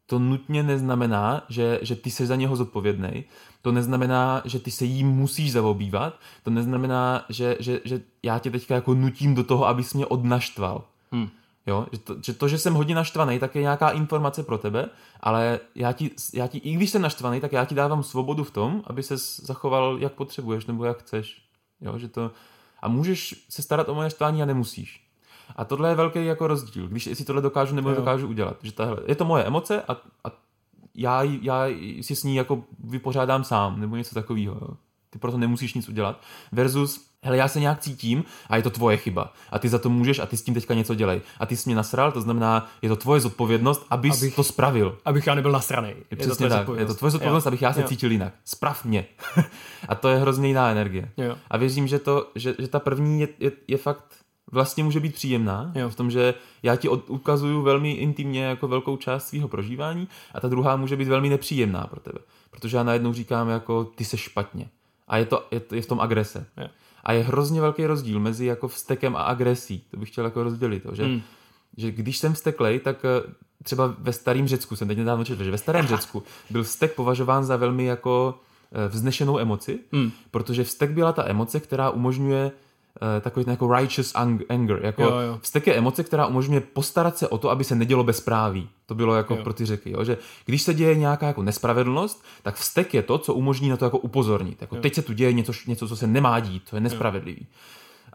[0.06, 3.24] to nutně neznamená, že, že ty jsi za něho zodpovědný.
[3.62, 6.20] To neznamená, že ty se jím musíš zaobývat.
[6.44, 10.84] To neznamená, že, že, že já tě teďka jako nutím do toho, abys mě odnaštval.
[11.12, 11.30] Hmm.
[11.68, 11.88] Jo?
[11.92, 14.90] Že, to, že to, že jsem hodně naštvaný, tak je nějaká informace pro tebe,
[15.20, 18.52] ale já ti, já ti, i když jsem naštvaný, tak já ti dávám svobodu v
[18.52, 21.42] tom, aby se zachoval, jak potřebuješ nebo jak chceš.
[21.82, 21.98] Jo?
[21.98, 22.32] Že to,
[22.82, 25.04] a můžeš se starat o moje naštvání a nemusíš.
[25.56, 27.96] A tohle je velký jako rozdíl, když si tohle dokážu nebo Jo.
[27.96, 28.58] dokážu udělat.
[28.64, 29.94] Že tahle, je to moje emoce a,
[30.24, 30.32] a
[30.96, 31.66] já, já
[32.02, 34.78] si s ní jako vypořádám sám, nebo něco takového.
[35.10, 36.22] Ty proto nemusíš nic udělat.
[36.52, 39.34] Versus, hele, já se nějak cítím a je to tvoje chyba.
[39.52, 41.22] A ty za to můžeš a ty s tím teďka něco dělej.
[41.40, 44.98] A ty jsi mě nasral, to znamená, je to tvoje zodpovědnost, abys Abych- to spravil.
[45.06, 45.96] Abych já nebyl nasranej.
[46.12, 46.68] Je přesně tak.
[46.78, 47.48] Je to tvoje zodpovědnost, Jo.
[47.48, 47.88] abych já se Jo.
[47.88, 48.34] cítil jinak.
[48.46, 49.06] Sprav mě.
[49.90, 51.12] a to je hrozně jiná energie.
[51.18, 51.36] Jo.
[51.50, 54.04] A věřím, že, to, že, že ta první je, je, je fakt
[54.52, 55.90] vlastně může být příjemná, Jo.
[55.90, 60.40] v tom, že já ti od, ukazuju velmi intimně jako velkou část svého prožívání a
[60.40, 62.20] ta druhá může být velmi nepříjemná pro tebe.
[62.52, 64.70] Protože já najednou říkám jako ty se špatně.
[65.08, 66.46] A je, to, je, to, je v tom agrese.
[66.58, 66.68] Jo.
[67.08, 69.84] A je hrozně velký rozdíl mezi jako vztekem a agresí.
[69.92, 70.84] To bych chtěl jako rozdělit.
[70.84, 71.22] To, že, Hmm.
[71.78, 75.52] že když jsem vzteklej, tak eh, třeba ve starém Řecku, jsem teď nedávno četl, že
[75.52, 78.40] ve starém Řecku byl vztek považován za velmi jako
[78.72, 80.12] eh, vznešenou emoci, Hmm.
[80.32, 82.52] protože vztek byla ta emoce, která umožňuje
[83.22, 84.80] takový ten jako righteous ang- anger.
[84.84, 85.40] Jako Jo, jo.
[85.42, 88.70] Vztek je emoce, která umožňuje postarat se o to, aby se nedělo bezpráví.
[88.86, 89.44] To bylo jako Jo.
[89.44, 89.92] pro ty řeky.
[89.92, 90.04] Jo?
[90.04, 93.86] Že když se děje nějaká jako nespravedlnost, tak vztek je to, co umožní na to
[93.86, 94.62] jako upozornit.
[94.62, 97.48] Jako teď se tu děje něco, něco, co se nemá dít, to je nespravedlivý.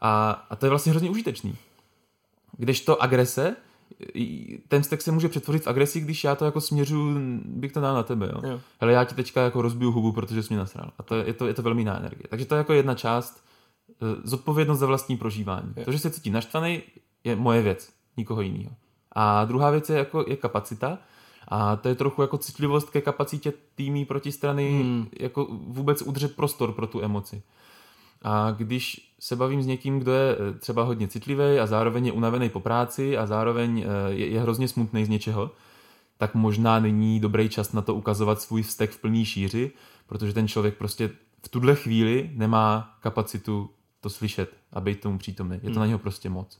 [0.02, 1.56] A, a to je vlastně hrozně užitečný.
[2.58, 3.56] Když to agrese,
[4.68, 7.14] ten vztek se může přetvořit v agresi, když já to jako směřu,
[7.44, 8.30] bych to dal na tebe.
[8.34, 8.50] Jo?
[8.50, 8.60] Jo.
[8.80, 10.90] Hele, já ti teďka jako rozbiju hubu, protože jsi mě nasral.
[10.98, 12.26] A to je, je, to, je to velmi jiná energie.
[12.28, 13.51] Takže to je jako jedna část, eh,
[14.24, 15.72] zodpovědnost za vlastní prožívání.
[15.76, 15.84] Jo.
[15.84, 16.82] To, že se cítím naštvaný,
[17.24, 18.70] je moje věc, nikoho jiného.
[19.12, 20.98] A druhá věc je, jako, je kapacita.
[21.48, 25.06] A to je trochu jako citlivost ke kapacitě týmí protistrany, Hmm.
[25.20, 27.42] jako vůbec udržet prostor pro tu emoci.
[28.22, 32.12] A když se bavím s někým, kdo je eh, třeba hodně citlivý a zároveň je
[32.12, 35.50] unavený po práci a zároveň eh, je, je hrozně smutný z něčeho,
[36.18, 39.70] tak možná není dobrý čas na to ukazovat svůj vztek v plný šíři,
[40.06, 41.10] protože ten člověk prostě
[41.44, 43.70] v tuhle chvíli nemá kapacitu
[44.02, 45.60] to slyšet a být tomu přítomný.
[45.62, 46.58] Je to na něho prostě moc.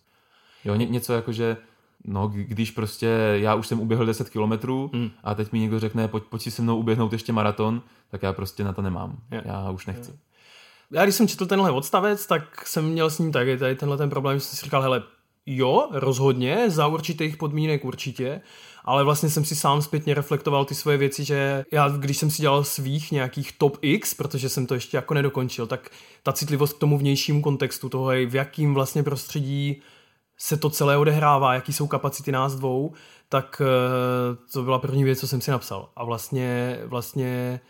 [0.64, 1.56] Jo, ně, něco jako, že
[2.04, 5.10] no, když prostě já už jsem uběhl 10 kilometrů Hmm.
[5.24, 8.32] a teď mi někdo řekne, pojď, pojď si se mnou uběhnout ještě maraton, tak já
[8.32, 9.18] prostě na to nemám.
[9.30, 9.40] Jo.
[9.44, 10.12] Já už nechci.
[10.90, 14.10] Já když jsem četl tenhle odstavec, tak jsem měl s ním taky tady tenhle ten
[14.10, 15.02] problém, že jsem si říkal, hele,
[15.46, 18.40] jo, rozhodně, za určitých podmínek určitě,
[18.84, 22.42] ale vlastně jsem si sám zpětně reflektoval ty svoje věci, že já, když jsem si
[22.42, 25.90] dělal svých nějakých top X, protože jsem to ještě jako nedokončil, tak
[26.22, 29.82] ta citlivost k tomu vnějšímu kontextu toho, v jakým vlastně prostředí
[30.38, 32.92] se to celé odehrává, jaký jsou kapacity nás dvou,
[33.28, 35.88] tak eh, to byla první věc, co jsem si napsal.
[35.96, 37.60] A vlastně, vlastně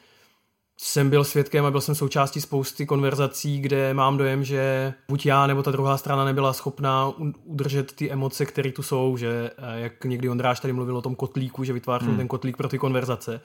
[0.76, 5.46] jsem byl svědkem a byl jsem součástí spousty konverzací, kde mám dojem, že buď já
[5.46, 7.12] nebo ta druhá strana nebyla schopná
[7.44, 11.14] udržet ty emoce, které tu jsou, že eh, jak někdy Ondráš tady mluvil o tom
[11.14, 12.16] kotlíku, že vytvářím hmm.
[12.16, 13.40] ten kotlík pro ty konverzace,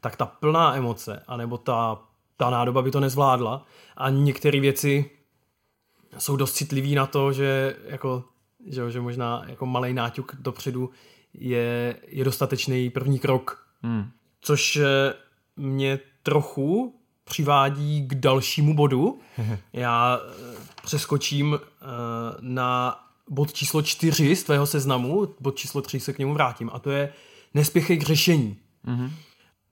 [0.00, 1.98] tak ta plná emoce, anebo ta,
[2.36, 3.66] ta nádoba by to nezvládla
[3.96, 5.10] a některé věci
[6.18, 8.24] jsou dost citlivý na to, že jako
[8.66, 10.90] že, že možná jako malý náťuk dopředu
[11.34, 14.10] je, je dostatečný první krok Hmm.
[14.40, 15.14] což eh,
[15.56, 19.18] mě trochu přivádí k dalšímu bodu.
[19.72, 21.86] Já eh, přeskočím eh,
[22.40, 26.78] na bod číslo čtyři z tvého seznamu, bod číslo tři se k němu vrátím, a
[26.78, 27.12] to je
[27.54, 28.56] nespěchej k řešení.
[28.84, 29.12] Mhm.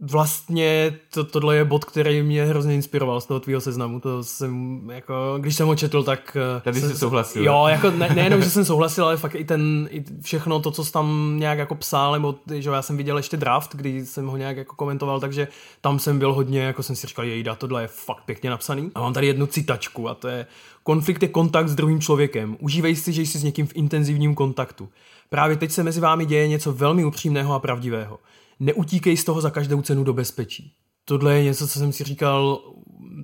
[0.00, 4.00] Vlastně to, tohle je bod, který mě hrozně inspiroval z toho tvýho seznamu.
[4.00, 6.36] To jsem, jako, když jsem ho četl, tak...
[6.56, 7.44] eh, Tady jsi souhlasil.
[7.44, 10.84] Jo, jako ne, nejenom, že jsem souhlasil, ale fakt i ten, i všechno to, co
[10.84, 14.36] jsi tam nějak jako psal, nebo že já jsem viděl ještě draft, kdy jsem ho
[14.36, 15.48] nějak jako komentoval, takže
[15.80, 18.90] tam jsem byl hodně, jako jsem si říkal, jejda, tohle je fakt pěkně napsaný.
[18.94, 20.46] A mám tady jednu citačku a to je
[20.82, 22.56] konflikt je kontakt s druhým člověkem.
[22.60, 24.88] Užívej si, že jsi s někým v intenzivním kontaktu.
[25.30, 28.18] Právě teď se mezi vámi děje něco velmi upřímného a pravdivého.
[28.60, 30.74] Neutíkej z toho za každou cenu do bezpečí.
[31.04, 32.60] Tohle je něco, co jsem si říkal,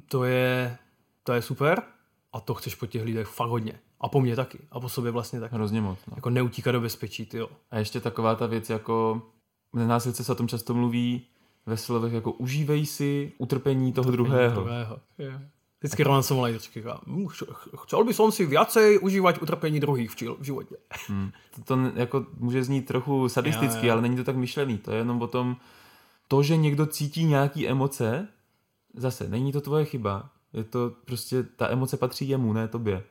[0.08, 0.76] to je,
[1.22, 1.82] to je super
[2.32, 3.72] a to chceš po těch lidech fakt hodně.
[4.00, 4.58] A po mně taky.
[4.70, 5.54] A po sobě vlastně taky.
[5.54, 5.98] Hrozně moc.
[6.06, 6.12] No.
[6.16, 7.48] Jako neutíkat do bezpečí, ty jo.
[7.70, 9.22] A ještě taková ta věc, jako
[9.72, 11.26] v nenásilce se o tom často mluví
[11.66, 14.62] ve slovech jako užívej si utrpení toho druhého.
[14.62, 14.98] druhého.
[15.18, 15.50] Je.
[15.80, 20.16] Vždycky Roman Somolaj říká, "Hm, ch- chcel by som si viacej užívať utrpení druhých v,
[20.16, 20.76] čil- v životě.
[21.08, 21.30] Hmm.
[21.54, 23.92] To, to jako může znít trochu sadisticky, Jo, jo.
[23.92, 24.78] ale není to tak myšlený.
[24.78, 25.56] To je jenom o tom,
[26.28, 28.28] to, že někdo cítí nějaký emoce,
[28.94, 30.30] zase, není to tvoje chyba.
[30.52, 33.04] Je to prostě, ta emoce patří jemu, ne tobě.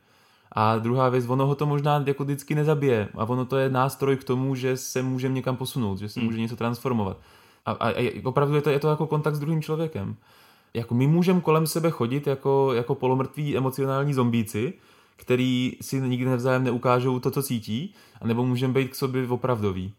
[0.51, 3.09] A druhá věc, ono ho to možná jako vždycky nezabije.
[3.17, 6.27] A ono to je nástroj k tomu, že se může někam posunout, že se Hmm.
[6.29, 7.17] může něco transformovat.
[7.65, 10.15] A, a, a opravdu je to, je to jako kontakt s druhým člověkem.
[10.75, 14.73] Jako my můžeme kolem sebe chodit jako, jako polomrtví emocionální zombíci,
[15.15, 19.93] který si nikdy navzájem neukážou to, co cítí, anebo můžeme být k sobě opravdoví.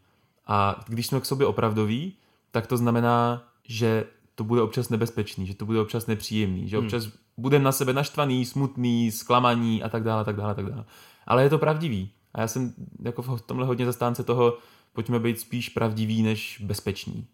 [0.47, 2.13] A když jsme k sobě opravdoví,
[2.51, 7.09] tak to znamená, že to bude občas nebezpečný, že to bude občas nepříjemný, že občas
[7.37, 10.85] budeme na sebe naštvaný, smutný, zklamaný a tak dále, tak dále, tak dále.
[11.27, 12.11] Ale je to pravdivý.
[12.35, 14.59] A já jsem jako v tomhle hodně zastánce toho,
[14.93, 17.27] pojďme být spíš pravdiví než bezpeční.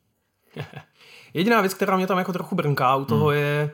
[1.34, 3.36] Jediná věc, která mě tam jako trochu brnká u toho hmm.
[3.36, 3.70] je,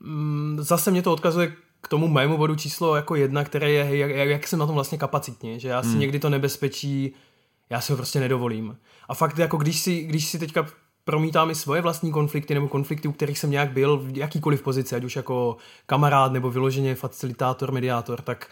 [0.00, 4.10] mm, zase mě to odkazuje k tomu mému bodu číslo jako jedna, které je, jak,
[4.10, 5.98] jak jsem na tom vlastně kapacitně, že já si hmm.
[6.00, 7.14] někdy to nebezpečí,
[7.70, 8.76] já si ho prostě nedovolím.
[9.08, 10.66] A fakt jako když si, když si teďka
[11.04, 14.96] promítám i svoje vlastní konflikty nebo konflikty, u kterých jsem nějak byl v jakýkoliv pozici,
[14.96, 18.50] ať už jako kamarád nebo vyloženě facilitátor, mediátor, tak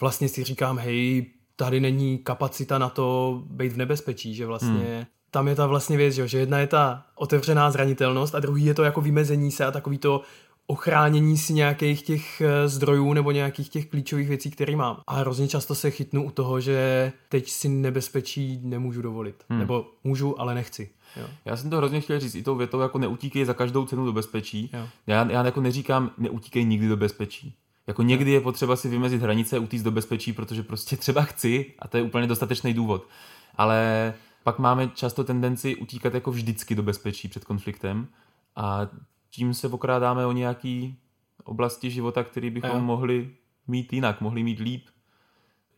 [0.00, 1.26] vlastně si říkám, hej,
[1.56, 5.04] tady není kapacita na to být v nebezpečí, že vlastně hmm.
[5.30, 8.84] Tam je ta vlastně věc, že jedna je ta otevřená zranitelnost a druhý je to
[8.84, 10.22] jako vymezení se a takový to
[10.70, 15.00] ochránění si nějakých těch eh, zdrojů nebo nějakých těch klíčových věcí, které mám.
[15.06, 19.44] A hrozně často se chytnu u toho, že teď si nebezpečí nemůžu dovolit.
[19.48, 19.58] Hmm.
[19.58, 20.90] Nebo můžu, ale nechci.
[21.16, 21.26] Jo.
[21.44, 24.12] Já jsem to hrozně chtěl říct i tou větou, jako neutíkej za každou cenu do
[24.12, 24.70] bezpečí.
[24.72, 24.88] Jo.
[25.06, 27.54] Já, já jako neříkám, neutíkej nikdy do bezpečí.
[27.86, 31.88] Jako někdy je potřeba si vymezit hranice, utíct do bezpečí, protože prostě třeba chci a
[31.88, 33.08] to je úplně dostatečný důvod.
[33.56, 34.14] Ale
[34.48, 38.08] pak máme často tendenci utíkat jako vždycky do bezpečí před konfliktem
[38.56, 38.88] a
[39.30, 40.96] tím se okrádáme o nějaký
[41.44, 42.80] oblasti života, které bychom jo.
[42.80, 43.30] mohli
[43.66, 44.86] mít jinak, mohli mít líp.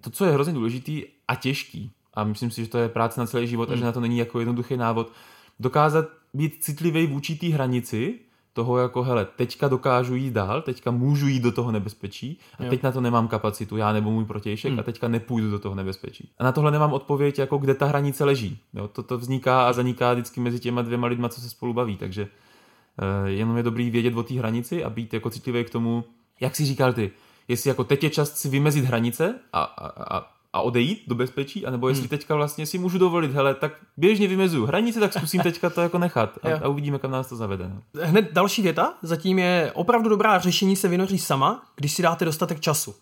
[0.01, 3.27] To, co je hrozně důležitý a těžký, a myslím si, že to je práce na
[3.27, 3.75] celý život hmm.
[3.75, 5.13] a že na to není jako jednoduchý návod,
[5.61, 8.19] dokázat být citlivý vůči té hranici,
[8.53, 12.71] toho jako, hele, teďka dokážu jít dál, teďka můžu jít do toho nebezpečí a jo.
[12.71, 14.81] teď na to nemám kapacitu, já nebo můj protějšek hmm.
[14.81, 16.31] a teďka nepůjdu do toho nebezpečí.
[16.39, 18.59] A na tohle nemám odpověď, jako kde ta hranice leží.
[18.75, 21.97] Jo, to, to vzniká a zaniká vždycky mezi těma dvěma lidma, co se spolu baví,
[21.97, 26.05] takže uh, jenom je dobrý vědět o té hranici a být jako citlivý k tomu,
[26.41, 27.11] jak si říkal ty,
[27.49, 31.67] jestli jako teď je čas si vymezit hranice a, a, a a odejít do bezpečí,
[31.67, 32.09] anebo jestli hmm.
[32.09, 35.99] teďka vlastně si můžu dovolit, hele, tak běžně vymezuju hranice, tak zkusím teďka to jako
[35.99, 37.69] nechat a, a uvidíme, kam nás to zavede.
[37.69, 38.03] No.
[38.03, 42.61] Hned další věta, zatím je opravdu dobrá řešení se vynoří sama, když si dáte dostatek
[42.61, 42.95] času.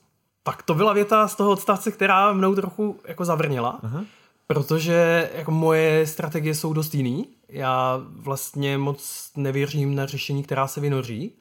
[0.42, 4.04] Tak to byla věta z toho odstavce, která mnou trochu jako zavrnila, Aha.
[4.46, 7.26] protože jako moje strategie jsou dost jiný.
[7.48, 11.32] Já vlastně moc nevěřím na řešení, která se vynoří.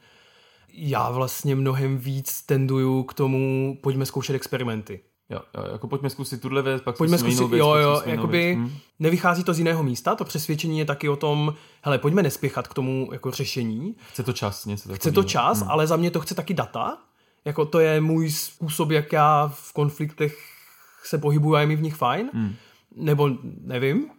[0.73, 4.99] Já vlastně mnohem víc tenduju k tomu, pojďme zkoušet experimenty.
[5.29, 8.37] Jo, jo, jako pojďme zkusit tuhle věc, pak pojďme zkusit, jinou věc, jo, jo, jakoby
[8.37, 8.57] věc.
[8.57, 8.77] Hmm.
[8.99, 12.73] nevychází to z jiného místa, to přesvědčení je taky o tom, hele, pojďme nespěchat k
[12.73, 13.95] tomu jako řešení.
[14.09, 15.71] Chce to čas, něco Chce to čas, hmm.
[15.71, 16.97] ale za mě to chce taky data,
[17.45, 20.37] jako to je můj způsob, jak já v konfliktech
[21.03, 22.55] se pohybuju a je mi v nich fajn, hmm.
[22.95, 23.29] nebo
[23.61, 24.09] nevím,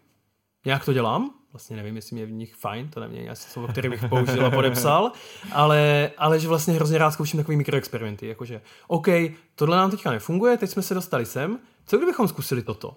[0.64, 3.88] nějak to dělám, vlastně nevím, jestli mě v nich fajn, to nevím, asi slovo, který
[3.88, 5.12] bych použil a podepsal,
[5.52, 9.06] ale, ale že vlastně hrozně rád zkouším takový mikroexperimenty, jakože OK,
[9.54, 12.96] tohle nám teďka nefunguje, teď jsme se dostali sem, co kdybychom zkusili toto?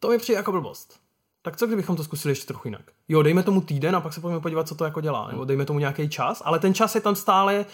[0.00, 1.00] To mi přijde jako blbost.
[1.42, 2.90] Tak co kdybychom to zkusili ještě trochu jinak?
[3.08, 5.28] Jo, dejme tomu týden a pak se pojďme podívat, co to jako dělá.
[5.28, 7.66] Nebo dejme tomu nějaký čas, ale ten čas je tam stále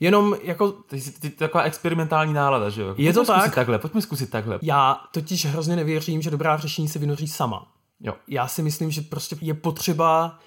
[0.00, 0.72] jenom jako...
[0.72, 2.94] Ty, ty, ty, taková experimentální nálada, že jo?
[2.98, 3.54] Je to tak.
[3.54, 4.58] takhle, pojďme zkusit takhle.
[4.62, 7.75] Já totiž hrozně nevěřím, že dobrá řešení se vynoří sama.
[8.00, 8.14] Jo.
[8.28, 10.38] Já si myslím, že prostě je potřeba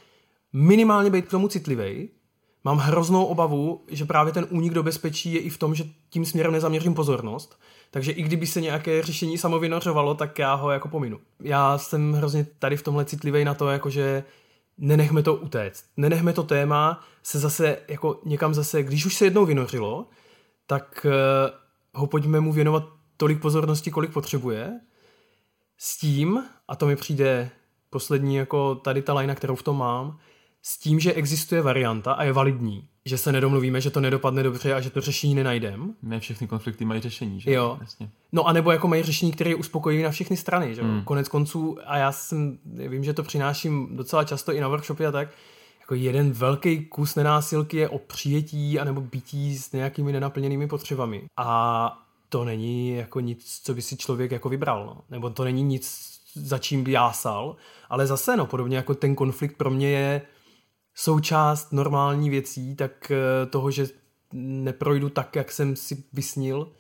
[0.54, 2.10] minimálně být k tomu citlivý.
[2.64, 6.26] Mám hroznou obavu, že právě ten únik do bezpečí je i v tom, že tím
[6.26, 7.60] směrem nezaměřím pozornost.
[7.92, 11.20] Takže i kdyby se nějaké řešení samo vynořovalo, tak já ho jako pominu.
[11.40, 14.24] Já jsem hrozně tady v tomhle citlivý na to, jakože
[14.78, 15.86] nenechme to utéct.
[15.98, 20.08] Nenechme to téma se zase jako někam zase, když už se jednou vynořilo,
[20.68, 22.84] tak uh, ho pojďme mu věnovat
[23.18, 24.80] tolik pozornosti, kolik potřebuje
[25.78, 27.50] s tím, a to mi přijde
[27.90, 30.18] poslední jako tady ta lajna, kterou v tom mám,
[30.62, 34.74] s tím, že existuje varianta a je validní, že se nedomluvíme, že to nedopadne dobře
[34.74, 35.94] a že to řešení nenajdem.
[36.02, 37.52] Ne všechny konflikty mají řešení, že?
[37.52, 37.78] Jo.
[37.82, 38.10] Jasně.
[38.32, 40.82] No a nebo jako mají řešení, které je uspokojí na všechny strany, že?
[40.82, 41.04] Hmm.
[41.04, 45.12] Konec konců, a já jsem, vím, že to přináším docela často i na workshopy a
[45.12, 45.30] tak,
[45.80, 51.24] jako jeden velký kus nenásilky je o přijetí anebo bytí s nějakými nenaplněnými potřebami.
[51.38, 55.02] A to není jako nic, co by si člověk jako vybral, no.
[55.10, 57.56] nebo to není nic, za čím jásal,
[57.90, 60.22] ale zase, no, podobně jako ten konflikt pro mě je
[60.96, 63.88] součást normální věcí, tak eh, toho, že
[64.34, 66.72] neprojdu tak, jak jsem si vysnil,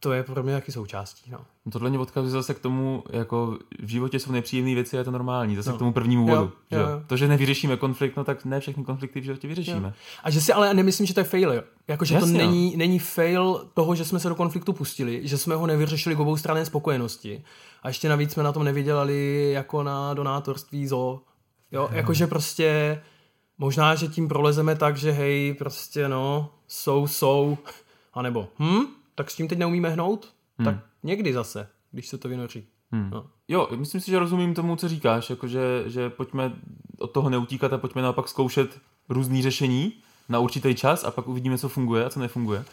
[0.00, 1.30] to je pro mě taky součástí.
[1.30, 1.38] No.
[1.66, 5.04] no tohle mě odkazuje zase k tomu, jako v životě jsou nepříjemné věci a je
[5.04, 5.56] to normální.
[5.56, 5.76] Zase no.
[5.76, 6.42] k tomu prvnímu bodu.
[6.42, 6.76] Jo, že?
[6.76, 7.02] Jo, jo.
[7.06, 9.88] To, že nevyřešíme konflikt, no tak ne všechny konflikty v životě vyřešíme.
[9.88, 9.92] Jo.
[10.24, 11.52] A že si ale nemyslím, že to je fail.
[11.52, 11.62] Jo.
[11.88, 15.38] Jako, že Jasně, to není, není fail toho, že jsme se do konfliktu pustili, že
[15.38, 17.44] jsme ho nevyřešili k obou straně spokojenosti.
[17.82, 21.20] A ještě navíc jsme na tom nevydělali jako na donátorství zo.
[21.72, 23.00] Jo, jakože prostě
[23.58, 27.58] možná, že tím prolezeme tak, že hej, prostě no, jsou, jsou,
[28.14, 28.84] anebo hm,
[29.18, 30.28] tak s tím teď neumíme hnout,
[30.58, 30.64] hmm.
[30.64, 32.64] tak někdy zase, když se to vynoří.
[32.92, 33.10] Hmm.
[33.10, 33.26] No.
[33.48, 36.52] Jo, myslím si, že rozumím tomu, co říkáš, jakože, že pojďme
[36.98, 38.78] od toho neutíkat a pojďme naopak zkoušet
[39.08, 39.92] různý řešení
[40.28, 42.64] na určitý čas a pak uvidíme, co funguje a co nefunguje.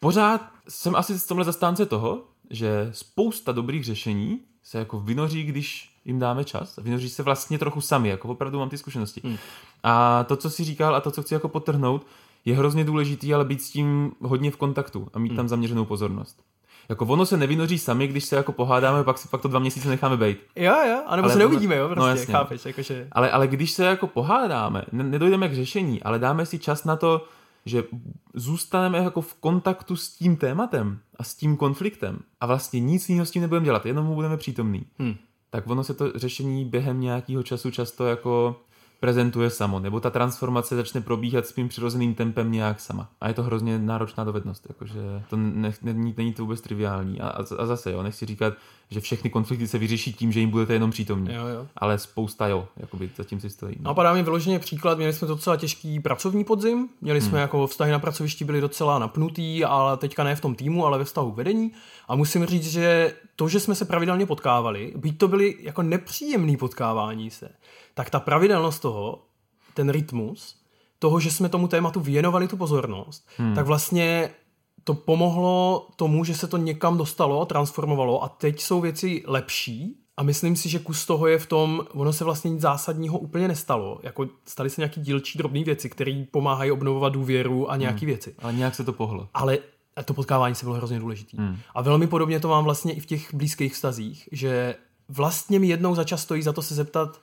[0.00, 5.96] Pořád jsem asi z tomhle zastánce toho, že spousta dobrých řešení se jako vynoří, když
[6.04, 6.76] jim dáme čas.
[6.82, 9.20] Vynoří se vlastně trochu sami, jako opravdu mám ty zkušenosti.
[9.24, 9.36] Hmm.
[9.82, 12.06] A to, co si říkal a to, co chci jako potrhnout,
[12.44, 15.36] je hrozně důležitý, ale být s tím hodně v kontaktu a mít hmm.
[15.36, 16.42] tam zaměřenou pozornost.
[16.88, 19.88] Jako ono se nevynoří sami, když se jako pohádáme, pak si pak to dva měsíce
[19.88, 20.38] necháme být.
[20.56, 22.32] Jo, jo, anebo ale se neuvidíme, jo, no, prostě, no, jasně.
[22.32, 23.08] chápeš, jakože...
[23.12, 26.96] Ale, ale když se jako pohádáme, ne, nedojdeme k řešení, ale dáme si čas na
[26.96, 27.24] to,
[27.66, 27.84] že
[28.34, 33.26] zůstaneme jako v kontaktu s tím tématem a s tím konfliktem a vlastně nic jiného
[33.26, 35.14] s tím nebudeme dělat, jenom mu budeme přítomný, hmm.
[35.50, 38.60] tak ono se to řešení během nějakého času často jako
[39.00, 43.08] prezentuje samo, nebo ta transformace začne probíhat svým přirozeným tempem nějak sama.
[43.20, 47.20] A je to hrozně náročná dovednost, jakože to ne, není, není to vůbec triviální.
[47.20, 48.54] A, a, zase, jo, nechci říkat,
[48.90, 51.34] že všechny konflikty se vyřeší tím, že jim budete jenom přítomní.
[51.34, 51.66] Jo, jo.
[51.76, 53.76] Ale spousta jo, jakoby zatím si stojí.
[53.80, 53.90] No.
[53.90, 57.40] A padá mi vyloženě příklad, měli jsme docela těžký pracovní podzim, měli jsme hmm.
[57.40, 61.04] jako vztahy na pracovišti byly docela napnutý, ale teďka ne v tom týmu, ale ve
[61.04, 61.72] vztahu vedení.
[62.08, 66.56] A musím říct, že to, že jsme se pravidelně potkávali, byť to byly jako nepříjemné
[66.56, 67.48] potkávání se,
[68.00, 69.18] tak ta pravidelnost toho,
[69.74, 70.56] ten rytmus,
[70.98, 73.54] toho, že jsme tomu tématu věnovali tu pozornost, hmm.
[73.54, 74.30] tak vlastně
[74.84, 80.22] to pomohlo tomu, že se to někam dostalo, transformovalo a teď jsou věci lepší a
[80.22, 84.00] myslím si, že kus toho je v tom, ono se vlastně nic zásadního úplně nestalo.
[84.02, 88.06] Jako staly se nějaký dílčí drobné věci, které pomáhají obnovovat důvěru a nějaké hmm.
[88.06, 88.34] věci.
[88.38, 89.28] Ale nějak se to pohlo.
[89.34, 89.58] Ale
[90.04, 91.36] to potkávání se bylo hrozně důležité.
[91.36, 91.56] Hmm.
[91.74, 94.74] A velmi podobně to mám vlastně i v těch blízkých vztazích, že
[95.08, 97.20] vlastně mi jednou za čas stojí za to se zeptat,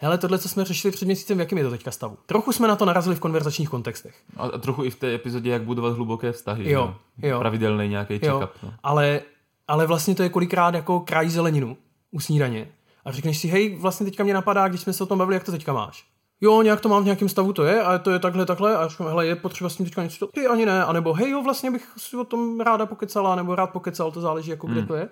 [0.00, 2.18] hele, tohle, co jsme řešili před měsícem, v jakém je to teďka stavu?
[2.26, 4.14] Trochu jsme na to narazili v konverzačních kontextech.
[4.36, 6.70] A trochu i v té epizodě, jak budovat hluboké vztahy.
[6.70, 7.28] Jo, no?
[7.28, 7.38] jo.
[7.38, 8.50] Pravidelný nějaký check-up.
[8.62, 8.74] No.
[8.82, 9.20] Ale,
[9.68, 11.76] ale vlastně to je kolikrát jako kraj zeleninu
[12.10, 12.68] u snídaně.
[13.04, 15.44] A řekneš si, hej, vlastně teďka mě napadá, když jsme se o tom bavili, jak
[15.44, 16.04] to teďka máš.
[16.40, 18.88] Jo, nějak to mám v nějakém stavu, to je, a to je takhle, takhle, a
[18.88, 21.70] říkám, hele, je potřeba s tím teďka něco, ty ani ne, anebo hej, jo, vlastně
[21.70, 24.76] bych si o tom ráda pokecala, nebo rád pokecal, to záleží, jako hmm.
[24.76, 25.08] kde to je.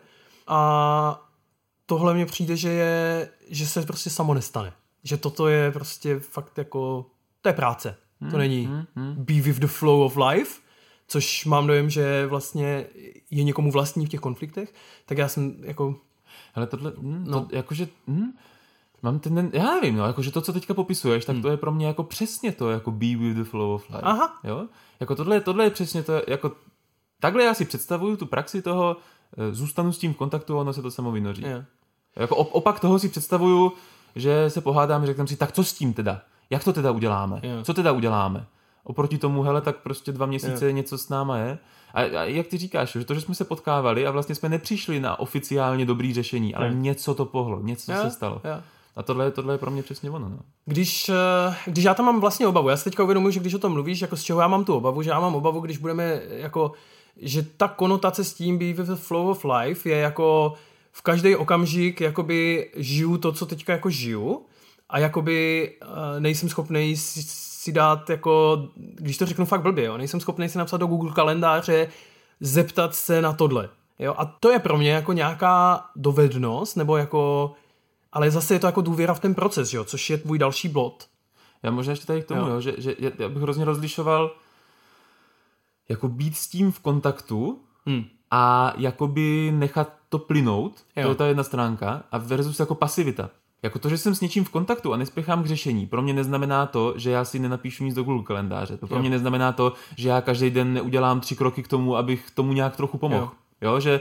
[0.46, 1.27] A
[1.88, 4.72] tohle mně přijde, že je, že se prostě samo nestane
[5.02, 7.06] že toto je prostě fakt jako,
[7.42, 7.96] to je práce.
[8.20, 9.14] Hmm, to není hmm, hmm.
[9.18, 10.60] be with the flow of life,
[11.08, 12.86] což mám dojem, že vlastně
[13.30, 14.74] je někomu vlastní v těch konfliktech,
[15.06, 15.96] tak já jsem jako...
[16.54, 17.40] Ale tohle, hm, no.
[17.40, 18.32] to, jakože, hm,
[19.02, 21.42] mám ten, já nevím, no, jakože to, co teďka popisuješ, tak hmm.
[21.42, 24.02] to je pro mě jako přesně to, jako be with the flow of life.
[24.02, 24.40] Aha.
[24.44, 24.66] Jo?
[25.00, 26.52] Jako tohle, tohle je přesně to, jako
[27.20, 28.96] takhle já si představuju tu praxi toho,
[29.36, 31.42] eh, zůstanu s tím v kontaktu a ono se to samo vynoří.
[31.42, 31.64] Yeah.
[32.18, 33.72] Jako opak toho si představuju,
[34.16, 36.20] že se pohádáme, řekneme si, tak co s tím teda?
[36.50, 37.40] Jak to teda uděláme?
[37.42, 37.64] Jo.
[37.64, 38.46] Co teda uděláme?
[38.84, 40.70] Oproti tomu, hele, tak prostě dva měsíce jo.
[40.70, 41.58] něco s náma je.
[41.94, 45.00] A, a jak ty říkáš, že to, že jsme se potkávali a vlastně jsme nepřišli
[45.00, 46.74] na oficiálně dobrý řešení, ale jo.
[46.74, 48.02] něco to pohlo, něco jo.
[48.02, 48.40] se stalo.
[48.44, 48.62] Jo.
[48.96, 50.28] A tohle, tohle je pro mě přesně ono.
[50.28, 50.38] No.
[50.66, 53.58] Když, eh, když já tam mám vlastně obavu, já si teďka uvědomuji, že když o
[53.58, 56.20] tom mluvíš, jako z čeho já mám tu obavu, že já mám obavu, když budeme
[56.30, 56.72] jako,
[57.16, 60.54] že ta konotace s tím be with the flow of life je jako
[60.98, 64.46] v každý okamžik jakoby žiju to, co teďka jako žiju
[64.88, 69.96] a jakoby uh, nejsem schopný si, si dát jako, když to řeknu fakt blbě, jo,
[69.96, 71.88] nejsem schopný si napsat do Google kalendáře
[72.40, 73.68] zeptat se na tohle.
[73.98, 74.14] Jo?
[74.18, 77.52] A to je pro mě jako nějaká dovednost, nebo jako,
[78.12, 79.84] ale zase je to jako důvěra v ten proces, jo?
[79.84, 81.08] což je tvůj další bod.
[81.62, 82.48] Já možná ještě tady k tomu, jo.
[82.48, 84.34] Jo, že, že já bych hrozně rozlišoval
[85.88, 88.04] jako být s tím v kontaktu hmm.
[88.30, 91.02] a jakoby nechat to plynout, jo.
[91.02, 93.30] to je ta jedna stránka, a versus jako pasivita.
[93.62, 96.66] Jako to, že jsem s něčím v kontaktu a nespěchám k řešení, pro mě neznamená
[96.66, 98.76] to, že já si nenapíšu nic do Google kalendáře.
[98.76, 99.00] To pro jo.
[99.00, 102.76] mě neznamená to, že já každý den neudělám tři kroky k tomu, abych tomu nějak
[102.76, 103.30] trochu pomohl.
[103.60, 104.00] Jo, jo že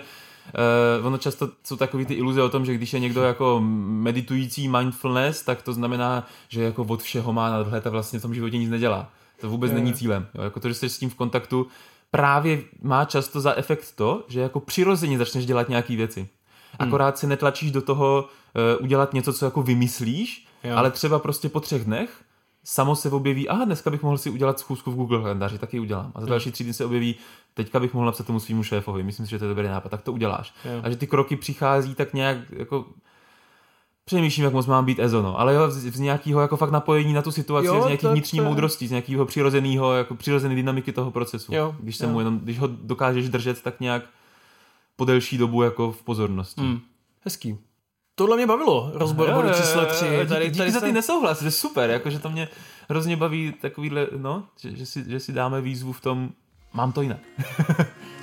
[0.99, 4.67] Uh, ono často jsou takové ty iluze o tom, že když je někdo jako meditující
[4.67, 8.57] mindfulness, tak to znamená, že jako od všeho má nadhled a vlastně v tom životě
[8.57, 9.11] nic nedělá.
[9.41, 9.75] To vůbec je.
[9.75, 10.27] není cílem.
[10.35, 10.41] Jo?
[10.41, 11.67] Jako to, že jsi s tím v kontaktu,
[12.11, 16.19] právě má často za efekt to, že jako přirozeně začneš dělat nějaké věci.
[16.79, 16.87] Hmm.
[16.87, 18.25] Akorát se netlačíš do toho
[18.77, 20.75] uh, udělat něco, co jako vymyslíš, jo.
[20.75, 22.23] ale třeba prostě po třech dnech
[22.63, 26.11] samo se objeví, aha, dneska bych mohl si udělat schůzku v Google kalendáři, taky udělám.
[26.15, 27.15] A za další tři dny se objeví,
[27.53, 30.01] teďka bych mohl napsat tomu svýmu šéfovi, myslím si, že to je dobrý nápad, tak
[30.01, 30.53] to uděláš.
[30.65, 30.81] Jo.
[30.83, 32.85] A že ty kroky přichází tak nějak jako
[34.07, 37.21] přemýšlím, jak moc mám být ezono, ale jo, z, z nějakého jako fakt napojení na
[37.21, 38.45] tu situaci, jo, z nějaký vnitřní to...
[38.45, 41.55] moudrosti, z nějakého přirozeného, jako přirozené dynamiky toho procesu.
[41.55, 42.11] Jo, když se jo.
[42.11, 44.03] mu jenom, když ho dokážeš držet tak nějak
[44.95, 46.61] po delší dobu jako v pozornosti.
[46.61, 46.79] Mm.
[47.25, 47.57] Hezký.
[48.15, 50.05] Tohle mě bavilo, rozbor bodu číslo 3.
[50.05, 52.47] Tady, tady, díky za ty nesouhlas, to je super, jakože to mě
[52.89, 56.29] hrozně baví takovýhle, no, že, že, si, že si dáme výzvu v tom,
[56.73, 57.19] mám to jinak.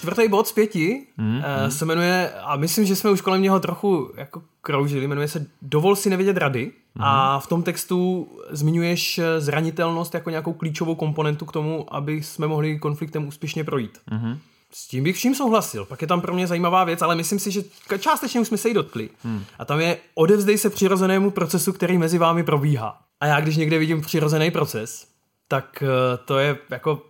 [0.00, 3.60] čtvrtý bod z pěti mm, uh, se jmenuje, a myslím, že jsme už kolem něho
[3.60, 6.72] trochu jako kroužili, jmenuje se Dovol si nevědět rady.
[6.94, 7.04] Hmm.
[7.04, 12.78] A v tom textu zmiňuješ zranitelnost jako nějakou klíčovou komponentu k tomu, aby jsme mohli
[12.78, 13.98] konfliktem úspěšně projít.
[14.10, 14.38] Mhm.
[14.72, 15.84] S tím bych vším souhlasil.
[15.84, 17.62] Pak je tam pro mě zajímavá věc, ale myslím si, že
[17.98, 19.08] částečně už jsme se jí dotkli.
[19.22, 19.44] Hmm.
[19.58, 22.98] A tam je odevzdej se přirozenému procesu, který mezi vámi probíhá.
[23.20, 25.06] A já když někde vidím přirozený proces,
[25.48, 27.02] tak eh, to je jako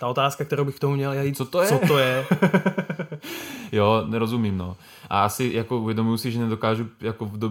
[0.00, 1.36] ta otázka, kterou bych k tomu měl jít.
[1.36, 1.68] Co to je?
[1.68, 2.26] Co to je?
[3.72, 4.76] Jo, nerozumím, no.
[5.10, 7.50] A asi jako uvědomuji si, že nedokážu jako do,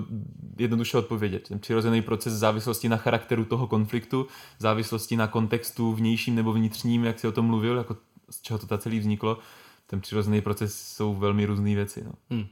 [0.58, 1.48] jednoduše odpovědět.
[1.48, 4.28] Ten přirozený proces v závislosti na charakteru toho konfliktu,
[4.58, 7.98] v závislosti na kontextu vnějším nebo vnitřním, jak si o tom mluvil, jako
[8.30, 9.38] z čeho to ta celý vzniklo,
[9.88, 12.04] ten přirozený proces jsou velmi různé věci.
[12.06, 12.12] No.
[12.30, 12.46] Hmm.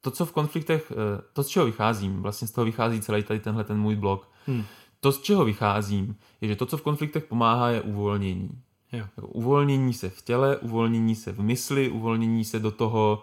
[0.00, 3.40] To, co v konfliktech, eh, to, z čeho vycházím, vlastně z toho vychází celý tady
[3.40, 4.64] tenhle ten můj blog, Hmm.
[5.00, 8.50] to, z čeho vycházím, je, že to, co v konfliktech pomáhá, je uvolnění.
[8.96, 9.04] Jo.
[9.22, 13.22] Uvolnění se v těle, uvolnění se v mysli, uvolnění se do toho,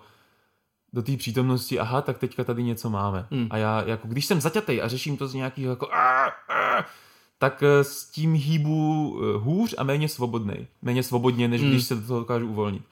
[0.93, 3.28] do té přítomnosti, aha, tak teďka tady něco máme.
[3.32, 3.47] Hmm.
[3.49, 6.84] A já, jako když jsem zaťatej a řeším to z nějakého jako "Ah, ah",
[7.38, 10.67] tak eh, s tím hýbu eh, hůř a méně svobodnej.
[10.82, 11.69] Méně svobodně, než Hmm.
[11.72, 12.84] když se do toho dokážu uvolnit.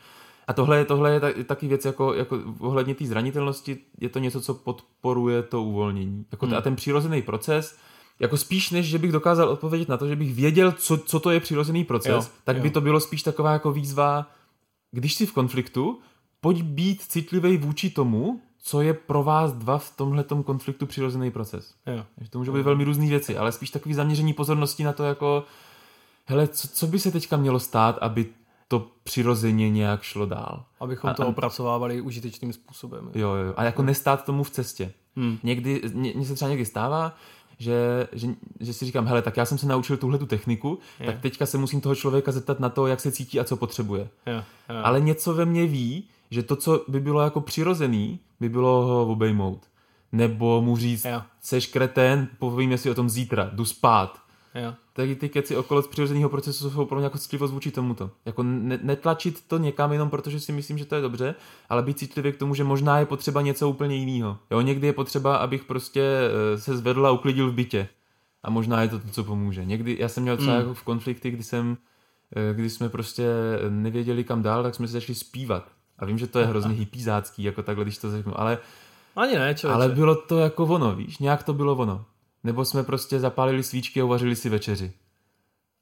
[0.47, 4.19] A tohle, je- tohle je ta- taky věc, jako, jako ohledně té zranitelnosti, je to
[4.19, 6.25] něco, co podporuje to uvolnění.
[6.32, 6.55] Jako Hmm.
[6.55, 7.77] a ten přirozený proces,
[8.20, 11.30] jako spíš než, že bych dokázal odpovědět na to, že bych věděl, co, co to
[11.32, 12.63] je přirozený proces, Jo, tak jo.
[12.63, 14.32] by to bylo spíš taková jako výzva,
[14.91, 15.99] když jsi v konfliktu,
[16.41, 21.74] pojď být citlivý vůči tomu, co je pro vás dva v tomhletom konfliktu přirozený proces.
[21.88, 22.05] Jo.
[22.30, 25.43] To může být velmi různé věci, ale spíš takový zaměření pozornosti na to jako,
[26.26, 28.26] hele, co, co by se teďka mělo stát, aby
[28.67, 30.65] to přirozeně nějak šlo dál.
[30.80, 33.11] Abychom A- to a- opracovávali užitečným způsobem.
[33.15, 33.53] Jo, jo.
[33.57, 34.93] A jako nestát tomu v cestě.
[35.15, 35.38] Hmm.
[35.43, 37.15] Někdy, ně- mně se třeba někdy stává,
[37.60, 38.28] že, že,
[38.60, 41.05] že si říkám, hele, tak já jsem se naučil tuhle tu techniku, Jo.
[41.05, 44.10] tak teďka se musím toho člověka zeptat na to, jak se cítí a co potřebuje.
[44.28, 44.34] Jo.
[44.36, 44.76] Jo.
[44.84, 49.07] Ale něco ve mně ví, že to, co by bylo jako přirozený, by bylo ho
[49.07, 49.62] obejmout.
[50.12, 51.22] Nebo mu říct, Jo.
[51.41, 54.20] seš kretén, povíme si o tom zítra, jdu spát.
[54.56, 54.74] Jo.
[54.93, 58.12] Taky ty keci okolo z přirozeného procesu jsou pro mě jako citlivost vůči tomuto.
[58.26, 61.36] Jako ne, netlačit to někam jenom protože si myslím, že to je dobře,
[61.70, 64.38] ale být citlivý k tomu, že možná je potřeba něco úplně jiného.
[64.52, 66.04] Jo, někdy je potřeba, abych prostě
[66.54, 67.88] eh, se zvedl a uklidil v bytě.
[68.43, 69.66] A možná je to to, co pomůže.
[69.66, 70.60] Někdy, já jsem měl třeba Mm.
[70.60, 71.78] jako v konflikty, kdy jsem,
[72.36, 73.28] eh, kdy jsme prostě
[73.70, 75.72] nevěděli kam dál, tak jsme se začali zpívat.
[76.00, 78.58] A vím, že to je hrozně hypízácký, jako takhle, když to řeknu, ale
[79.16, 79.68] Ani ne, člověče.
[79.84, 82.06] ale bylo to jako ono, víš, nějak to bylo ono.
[82.44, 84.92] Nebo jsme prostě zapálili svíčky a uvařili si večeři.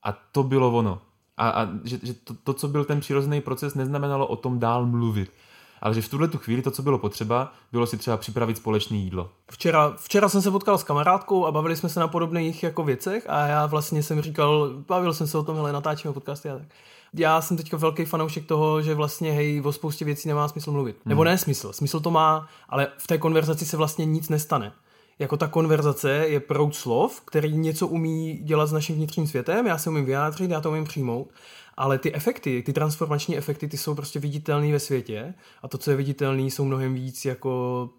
[0.04, 1.02] A to bylo ono.
[1.38, 4.86] A, a že, že to, to, co byl ten přirozený proces, neznamenalo o tom dál
[4.86, 5.32] mluvit.
[5.82, 8.98] Ale že v tuhle tu chvíli to, co bylo potřeba, bylo si třeba připravit společné
[8.98, 9.30] jídlo.
[9.52, 13.30] Včera, včera jsem se potkal s kamarádkou a bavili jsme se na podobných jako věcech
[13.30, 16.68] a já vlastně jsem říkal, bavil jsem se o tom, ale natáčíme podcasty a tak.
[17.14, 20.96] Já jsem teďka velký fanoušek toho, že vlastně hej, o spoustě věcí nemá smysl mluvit.
[20.96, 21.10] Hmm.
[21.10, 24.74] Nebo ne smysl, smysl to má, ale v té konverzaci se vlastně nic nestane.
[25.20, 29.78] Jako ta konverzace je proud slov, který něco umí dělat s naším vnitřním světem, já
[29.78, 31.30] se umím vyjádřit, já to umím přijmout,
[31.78, 35.92] ale ty efekty, ty transformační efekty, ty jsou prostě viditelné ve světě a to, co
[35.92, 37.90] je viditelné, jsou mnohem víc jako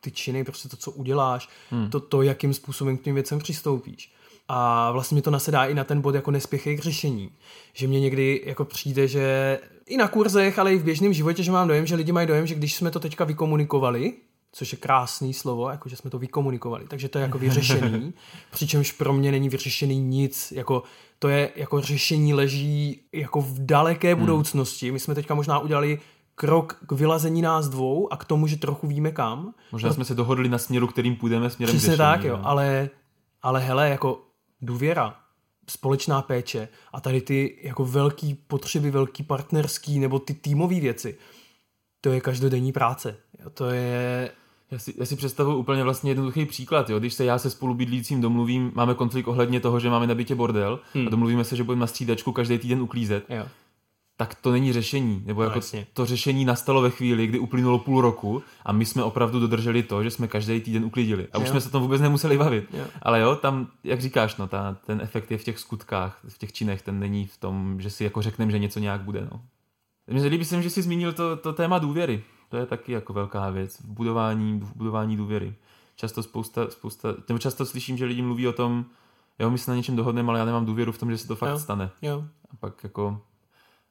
[0.00, 1.90] ty činy, prostě to, co uděláš, hmm.
[1.90, 4.12] to, to, jakým způsobem k těm věcem přistoupíš.
[4.48, 7.30] A vlastně mi to nasedá i na ten bod jako nespěchej k řešení.
[7.72, 11.52] Že mě někdy jako přijde, že i na kurzech, ale i v běžném životě, že
[11.52, 14.12] mám dojem, že lidi mají dojem, že když jsme to teďka vykomunikovali,
[14.52, 18.14] což je krásný slovo, jako že jsme to vykomunikovali, takže to je jako vyřešený,
[18.50, 20.82] přičemž pro mě není vyřešený nic, jako
[21.18, 24.92] to je jako řešení leží jako v daleké budoucnosti.
[24.92, 26.00] My jsme teďka možná udělali
[26.34, 29.54] krok k vylazení nás dvou a k tomu, že trochu víme kam.
[29.72, 32.90] Možná jsme se dohodli na směru, kterým půjdeme směrem k Přesně řešení, tak, jo, ale,
[33.42, 34.22] ale hele, jako
[34.62, 35.16] důvěra,
[35.68, 41.18] společná péče a tady ty jako velký potřeby, velký partnerský nebo ty týmové věci,
[42.00, 43.16] to je každodenní práce.
[43.54, 44.30] To je...
[44.70, 46.90] Já si, já si představuji úplně vlastně jednoduchý příklad.
[46.90, 46.98] Jo?
[46.98, 50.80] Když se já se spolubydlícím domluvím, máme konflikt ohledně toho, že máme na bytě bordel
[50.94, 51.06] Hmm.
[51.06, 53.44] a domluvíme se, že budeme na střídačku každý týden uklízet, Jo.
[54.16, 55.22] tak to není řešení.
[55.26, 55.86] Nebo jako jasně.
[55.94, 60.02] to řešení nastalo ve chvíli, kdy uplynulo půl roku a my jsme opravdu dodrželi to,
[60.02, 61.26] že jsme každý týden uklidili.
[61.32, 61.50] A už Jo.
[61.50, 62.64] jsme se o tom vůbec nemuseli bavit.
[62.72, 62.84] Jo.
[63.02, 66.52] Ale jo, tam, jak říkáš, no, ta, ten efekt je v těch skutkách, v těch
[66.52, 69.28] činech, ten není v tom, že si jako řekneme, že něco nějak bude.
[69.32, 69.40] No.
[70.06, 72.22] Mně se líbí, jsem, že jsi zmínil to, to téma důvěry.
[72.50, 75.54] To je taky jako velká věc v budování, v budování důvěry.
[75.96, 78.84] Často spousta, spousta, nebo často slyším, že lidi mluví o tom,
[79.38, 81.36] jo, my se na něčem dohodneme, ale já nemám důvěru v tom, že se to
[81.36, 81.58] fakt Jo.
[81.58, 81.90] stane.
[82.02, 82.24] Jo.
[82.52, 83.20] A pak jako,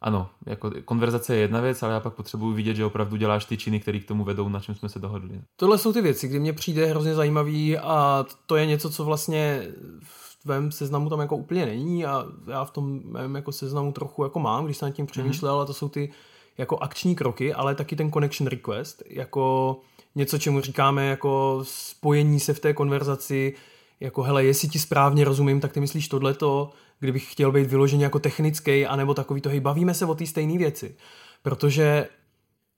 [0.02, 3.58] ano, jako konverzace je jedna věc, ale já pak potřebuji vidět, že opravdu děláš ty
[3.58, 5.42] činy, které k tomu vedou, na čem jsme se dohodli.
[5.56, 9.68] Tohle jsou ty věci, kdy mně přijde hrozně zajímavý a to je něco, co vlastně
[10.04, 14.24] v tvém seznamu tam jako úplně není a já v tom mém jako seznamu trochu
[14.24, 16.12] jako mám, když jsem nad tím přemýšlel a to jsou ty
[16.60, 19.78] jako akční kroky, ale taky ten connection request, jako
[20.16, 23.56] něco, čemu říkáme jako spojení se v té konverzaci,
[24.00, 28.20] jako hele, jestli ti správně rozumím, tak ty myslíš tohleto, kdybych chtěl být vyložený jako
[28.20, 30.96] technický, anebo takový to, hej, bavíme se o té stejné věci.
[31.42, 32.08] Protože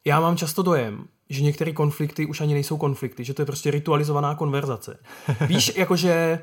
[0.05, 3.71] já mám často dojem, že některé konflikty už ani nejsou konflikty, že to je prostě
[3.71, 4.97] ritualizovaná konverzace.
[5.47, 6.39] Víš, jakože...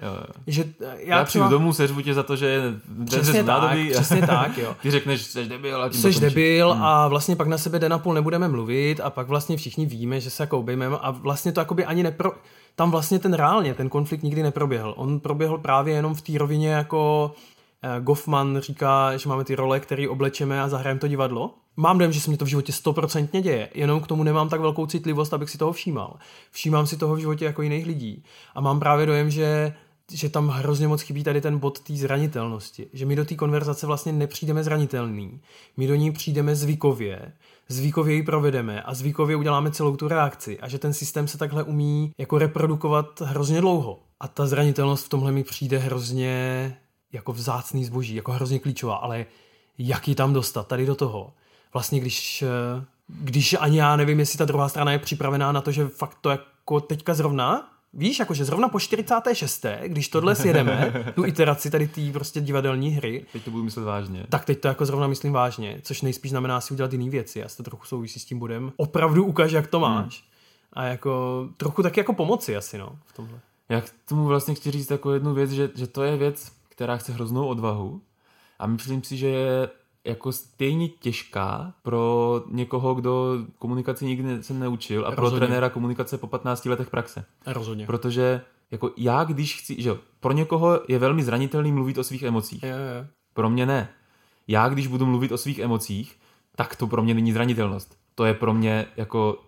[0.47, 2.62] že já, já přijdu domů, seřvu tě za to, že
[3.07, 4.76] přesně tak, nádobí, přesně tak, jo.
[4.82, 5.82] Ty řekneš, jsi debil.
[5.82, 6.82] A jsi debil hmm.
[6.82, 10.20] a vlastně pak na sebe den a půl nebudeme mluvit a pak vlastně všichni víme,
[10.20, 12.32] že se jako obejmeme a vlastně to jakoby ani nepro...
[12.76, 14.95] Tam vlastně ten reálně, ten konflikt nikdy neproběhl.
[14.97, 17.32] On proběhl právě jenom v té rovině jako
[18.01, 21.55] Goffman říká, že máme ty role, které oblečeme a zahrajeme to divadlo.
[21.76, 24.61] Mám dojem, že se mi to v životě stoprocentně děje, jenom k tomu nemám tak
[24.61, 26.16] velkou citlivost, abych si toho všímal.
[26.51, 28.24] Všímám si toho v životě jako jiných lidí.
[28.55, 29.74] A mám právě dojem, že
[30.12, 32.87] že tam hrozně moc chybí tady ten bod té zranitelnosti.
[32.93, 35.41] Že my do té konverzace vlastně nepřijdeme zranitelný.
[35.76, 37.33] My do ní přijdeme zvykově,
[37.68, 40.61] zvykově ji provedeme a zvykově uděláme celou tu reakci.
[40.61, 44.03] A že ten systém se takhle umí jako reprodukovat hrozně dlouho.
[44.20, 46.76] A ta zranitelnost v tomhle mi přijde hrozně
[47.13, 49.27] jako vzácný zboží, jako hrozně klíčová, ale
[49.79, 51.33] jak ji tam dostat tady do toho?
[51.73, 55.73] Vlastně když, eh, když ani já nevím, jestli ta druhá strana je připravená na to,
[55.73, 59.67] že fakt to jako teďka zrovna, víš, jakože zrovna po 46.
[59.87, 63.27] když tohle sjedeme, tu iteraci tady té prostě divadelní hry.
[63.33, 64.27] Teď to budu myslet vážně.
[64.29, 67.39] Tak teď to jako zrovna myslím vážně, což nejspíš znamená si udělat jiné věci.
[67.39, 68.73] Já to trochu souvisí s tím budem.
[68.77, 70.21] Opravdu ukáž, jak to máš.
[70.23, 70.29] Hmm.
[70.73, 73.41] A jako trochu taky jako pomoci asi, no, v tomhle.
[73.69, 76.97] Já k tomu vlastně chci říct jako jednu věc, že, že to je věc, která
[76.97, 78.03] chce hroznou odvahu
[78.59, 79.68] a myslím si, že je
[80.05, 85.31] jako stejně těžká pro někoho, kdo komunikaci nikdy se neučil a Rozhodně.
[85.31, 87.24] pro trenéra komunikace po 15 letech praxe.
[87.47, 87.87] Rozhodně.
[87.87, 92.62] Protože jako já, když chci, že pro někoho je velmi zranitelný mluvit o svých emocích.
[92.62, 93.09] Je, je.
[93.35, 93.89] Pro mě ne.
[94.49, 96.16] Já, když budu mluvit o svých emocích,
[96.57, 97.97] tak to pro mě není zranitelnost.
[98.14, 99.39] To je pro mě jako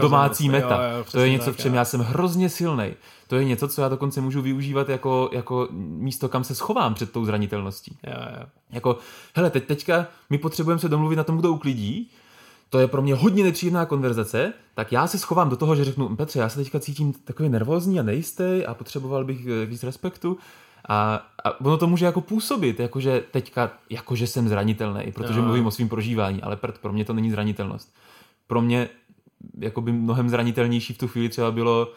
[0.00, 0.88] domácí meta.
[0.88, 1.76] Jo, jo, to je něco, tak, v čem jo.
[1.78, 2.94] já jsem hrozně silný.
[3.28, 7.12] To je něco, co já dokonce můžu využívat jako, jako místo, kam se schovám před
[7.12, 7.98] tou zranitelností.
[8.06, 8.46] Jo, jo.
[8.70, 8.98] Jako,
[9.34, 12.10] hele, teď, teďka my potřebujeme se domluvit na tom, kdo uklidí,
[12.70, 16.16] to je pro mě hodně nepříjemná konverzace, tak já se schovám do toho, že řeknu,
[16.16, 20.38] Petře, já se teďka cítím takový nervózní a nejistý a potřeboval bych eh, víc respektu.
[20.88, 25.44] A, a ono to může jako působit, jakože teďka, jakože jsem zranitelný, protože jo.
[25.44, 27.94] mluvím o svém prožívání, ale pro mě to není zranitelnost.
[28.46, 28.88] Pro mě
[29.58, 31.92] jakoby mnohem zranitelnější v tu chvíli třeba bylo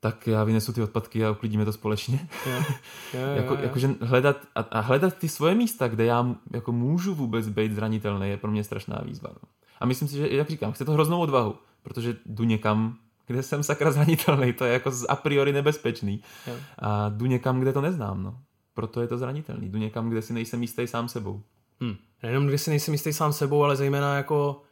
[0.00, 2.28] tak já vynesu ty odpadky a uklidíme to společně.
[2.46, 2.64] Jo,
[3.14, 3.60] jo, jako, jo.
[3.62, 8.28] Jakože hledat a, a hledat ty svoje místa, kde já jako můžu vůbec být zranitelný,
[8.28, 9.30] je pro mě strašná výzva.
[9.32, 9.48] No.
[9.80, 12.96] A myslím si, že, jak říkám, chce to hroznou odvahu, protože jdu někam,
[13.26, 16.22] kde jsem sakra zranitelný, to je jako a priori nebezpečný.
[16.46, 16.54] Jo.
[16.78, 18.38] A jdu někam, kde to neznám, no.
[18.74, 19.68] Proto je to zranitelný.
[19.68, 21.42] Jdu někam, kde si nejsem jistý sám sebou.
[21.80, 21.96] Hmm.
[22.22, 24.62] Nejenom kde si nejsem jistý sám sebou, ale zejména jako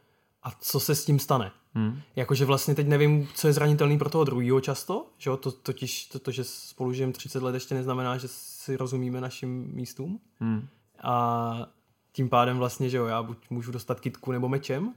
[0.43, 1.51] a co se s tím stane.
[1.73, 2.01] Hmm.
[2.15, 5.37] Jakože vlastně teď nevím, co je zranitelný pro toho druhého často, že jo?
[5.37, 9.69] To, totiž to, to, že spolu žijeme 30 let, ještě neznamená, že si rozumíme našim
[9.73, 10.19] místům.
[10.39, 10.67] Hmm.
[11.03, 11.67] A
[12.11, 14.93] tím pádem vlastně, že jo, já buď můžu dostat kitku nebo mečem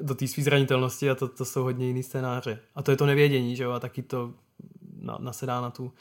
[0.00, 2.58] do té své zranitelnosti a to, to jsou hodně jiný scénáře.
[2.74, 4.34] A to je to nevědění, že jo, a taky to
[5.00, 5.92] na, nasedá na tu,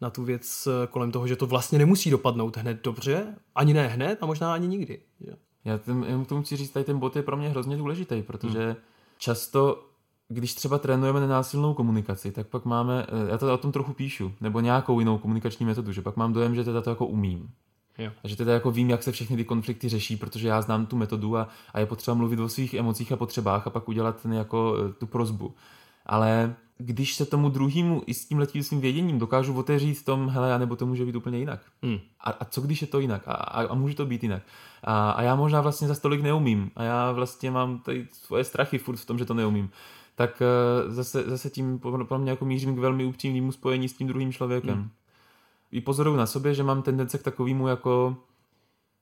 [0.00, 4.18] na tu věc kolem toho, že to vlastně nemusí dopadnout hned dobře, ani ne hned
[4.20, 5.00] a možná ani nikdy.
[5.20, 5.32] Že?
[5.64, 8.22] Já tím, jenom k tomu chci říct, tady ten bod je pro mě hrozně důležitý,
[8.22, 8.76] protože hmm.
[9.18, 9.84] Často,
[10.28, 14.32] když třeba trénujeme nenásilnou komunikaci, tak pak máme, eh, já to o tom trochu píšu,
[14.40, 17.50] nebo nějakou jinou komunikační metodu, že pak mám dojem, že teda to jako umím.
[17.98, 18.10] Jo.
[18.24, 20.96] A že teda jako vím, jak se všechny ty konflikty řeší, protože já znám tu
[20.96, 24.32] metodu a, a je potřeba mluvit o svých emocích a potřebách a pak udělat ten
[24.32, 25.54] jako eh, tu prozbu.
[26.06, 30.58] Ale když se tomu druhému i s tím letím svým věděním dokážu otevřít tom, hele,
[30.58, 31.60] nebo to může být úplně jinak.
[31.82, 31.98] Hmm.
[32.20, 33.28] A, a co když je to jinak?
[33.28, 34.42] A, a, a může to být jinak.
[34.84, 36.70] A, a já možná vlastně za stolik neumím.
[36.76, 39.70] A já vlastně mám tady svoje strachy furt v tom, že to neumím.
[40.14, 40.42] Tak
[40.86, 44.32] uh, zase, zase tím pro mě jako mířím k velmi upřímnému spojení s tím druhým
[44.32, 44.74] člověkem.
[44.74, 44.90] Hmm.
[45.72, 48.16] I pozoruju na sobě, že mám tendence k takovému jako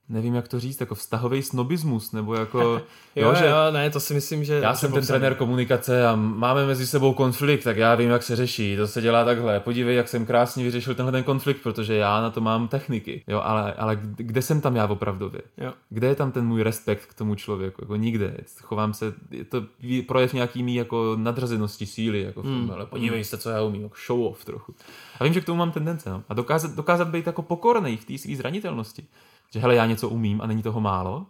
[0.09, 2.59] nevím, jak to říct, jako vztahový snobismus, nebo jako...
[3.15, 4.53] jo, jo, že jo, ne, to si myslím, že...
[4.53, 8.35] Já jsem ten trenér komunikace a máme mezi sebou konflikt, tak já vím, jak se
[8.35, 9.59] řeší, to se dělá takhle.
[9.59, 13.23] Podívej, jak jsem krásně vyřešil tenhle ten konflikt, protože já na to mám techniky.
[13.27, 15.41] Jo, ale, ale kde jsem tam já opravdově?
[15.57, 15.73] Jo.
[15.89, 17.81] Kde je tam ten můj respekt k tomu člověku?
[17.81, 18.37] Jako nikde.
[18.61, 19.63] Chovám se, je to
[20.07, 22.71] projev nějaký mý jako nadřazenosti síly, jako v tom, hmm.
[22.71, 24.75] ale podívej se, co já umím, jako show off trochu.
[25.19, 26.09] A vím, že k tomu mám tendence.
[26.09, 26.23] No.
[26.29, 29.07] A dokázat, dokázat být jako pokorný v té své zranitelnosti
[29.55, 31.25] že hele, já něco umím a není toho málo.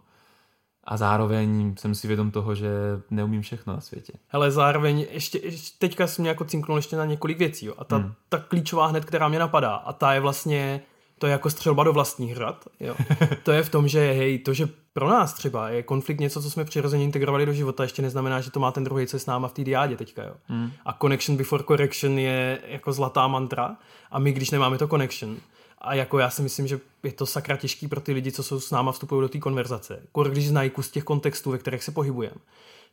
[0.84, 2.68] A zároveň jsem si vědom toho, že
[3.10, 4.12] neumím všechno na světě.
[4.28, 7.66] Hele, zároveň ještě, ještě teďka jsem mě jako cinknul ještě na několik věcí.
[7.66, 7.74] Jo.
[7.78, 8.12] A ta, hmm.
[8.28, 10.80] ta klíčová hned, která mě napadá, a ta je vlastně
[11.18, 12.64] To je jako střelba do vlastních hrad.
[12.80, 12.94] Jo.
[13.42, 16.50] To je v tom, že hej, to, že pro nás třeba je konflikt něco, co
[16.50, 19.26] jsme přirozeně integrovali do života, ještě neznamená, že to má ten druhý, co je s
[19.26, 20.22] náma v té diádě teďka.
[20.22, 20.34] Jo.
[20.46, 20.72] Hmm.
[20.84, 23.76] A connection before correction je jako zlatá mantra
[24.10, 25.36] a my, když nemáme to connection,
[25.78, 28.60] a jako já si myslím, že je to sakra těžký pro ty lidi, co jsou
[28.60, 30.02] s náma vstupují do té konverzace.
[30.12, 32.36] Kor, když znají kus těch kontextů, ve kterých se pohybujeme,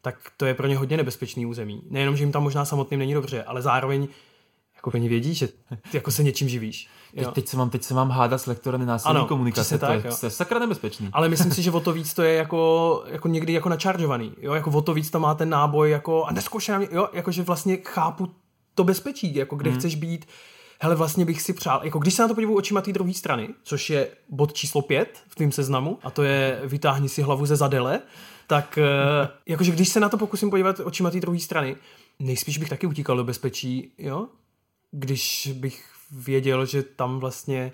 [0.01, 1.81] tak to je pro ně hodně nebezpečný území.
[1.89, 4.07] Nejenom, že jim tam možná samotným není dobře, ale zároveň
[4.75, 5.47] jako oni vědí, že
[5.91, 6.87] ty jako se něčím živíš.
[7.15, 10.05] Teď, teď, se mám, teď se mám hádat s lektorem násilné ano, komunikace, to, tak,
[10.05, 11.09] je, to je sakra nebezpečný.
[11.13, 14.33] Ale myslím si, že o to víc to je jako, jako někdy jako načaržovaný.
[14.41, 14.53] Jo?
[14.53, 17.09] Jako o to víc to má ten náboj jako, a neskoušej na mě, jo?
[17.13, 18.31] Jako, že vlastně chápu
[18.75, 19.79] to bezpečí, jako kde hmm.
[19.79, 20.25] chceš být,
[20.83, 23.49] hele, vlastně bych si přál, jako když se na to podívám očima té druhé strany,
[23.63, 27.55] což je bod číslo pět v tvém seznamu, a to je vytáhni si hlavu ze
[27.55, 28.01] zadele,
[28.47, 31.75] tak eh, jakože když se na to pokusím podívat očima té druhé strany,
[32.19, 34.27] nejspíš bych taky utíkal do bezpečí, jo?
[34.91, 37.73] Když bych věděl, že tam vlastně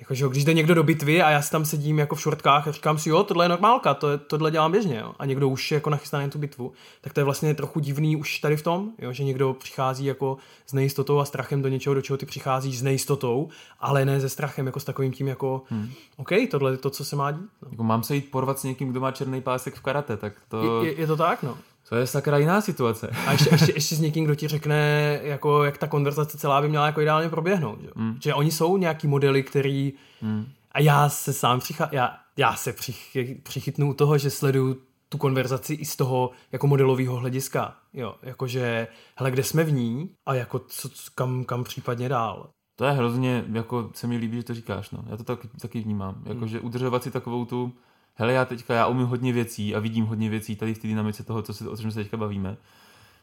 [0.00, 2.72] Jakože když jde někdo do bitvy a já si tam sedím jako v šortkách a
[2.72, 5.12] říkám si, jo, tohle je normálka, to tohle dělám běžně, jo.
[5.18, 8.16] A někdo už je jako nachystaný na tu bitvu, tak to je vlastně trochu divný
[8.16, 10.36] už tady v tom, jo, že někdo přichází jako
[10.66, 13.48] s nejistotou a strachem do něčeho, do čeho ty přicházíš s nejistotou,
[13.80, 15.90] ale ne se strachem, jako s takovým tím jako, hmm.
[16.16, 17.50] OK, tohle je to, co se má dít.
[17.62, 17.68] No.
[17.70, 20.84] Jako mám se jít porvat s někým, kdo má černý pásek v karate, tak to...
[20.84, 21.58] Je, je, je to tak, no.
[21.90, 23.10] To je sakra jiná situace.
[23.26, 26.68] A ještě, ještě, ještě s někým, kdo ti řekne, jako, jak ta konverzace celá by
[26.68, 27.80] měla jako ideálně proběhnout.
[27.80, 28.16] Že, mm.
[28.22, 29.92] že oni jsou nějaký modely, který...
[30.22, 30.46] Mm.
[30.72, 31.88] A já se sám přichá...
[31.92, 34.76] já, já se přich, přichytnu u toho, že sleduju
[35.08, 37.76] tu konverzaci i z toho jako modelového hlediska.
[37.92, 42.50] Jo, jakože, hele, kde jsme v ní a jako co, kam, kam případně dál.
[42.76, 45.04] To je hrozně, jako se mi líbí, že to říkáš, no.
[45.10, 46.22] Já to taky, taky vnímám.
[46.26, 46.66] Jakože mm.
[46.66, 47.72] udržovat si takovou tu
[48.20, 51.24] hele, já teďka já umím hodně věcí a vidím hodně věcí tady v té dynamice
[51.24, 52.56] toho, co se, o čem se teďka bavíme.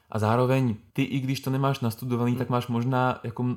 [0.09, 3.55] A zároveň ty, i když to nemáš nastudovaný, tak máš možná jako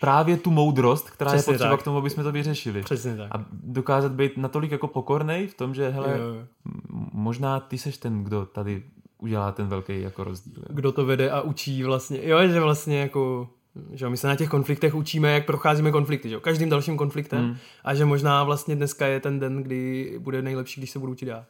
[0.00, 1.80] právě tu moudrost, která Přesně je potřeba tak.
[1.80, 2.82] k tomu, aby jsme to vyřešili.
[2.82, 3.28] Přesně tak.
[3.34, 6.46] A dokázat být natolik jako pokornej v tom, že hele, jo, jo.
[7.12, 8.82] možná ty seš ten, kdo tady
[9.18, 10.62] udělá ten velký jako rozdíl.
[10.68, 12.18] Kdo to vede a učí vlastně.
[12.22, 13.50] Jo, že vlastně jako
[13.92, 16.40] že my se na těch konfliktech učíme, jak procházíme konflikty, že?
[16.40, 17.56] každým dalším konfliktem hmm.
[17.84, 21.26] a že možná vlastně dneska je ten den, kdy bude nejlepší, když se budu učit
[21.26, 21.46] já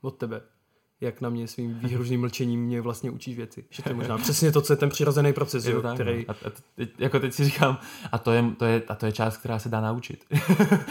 [0.00, 0.40] od tebe.
[1.00, 3.64] Jak na mě svým výhružným mlčením mě vlastně učíš věci.
[3.70, 6.24] Že to je možná přesně to, co je ten přirozený proces, je jo, tak, který...
[6.28, 6.34] No.
[6.34, 7.78] A, a teď, jako teď si říkám,
[8.12, 10.24] a to je, to je, a to je část, která se dá naučit.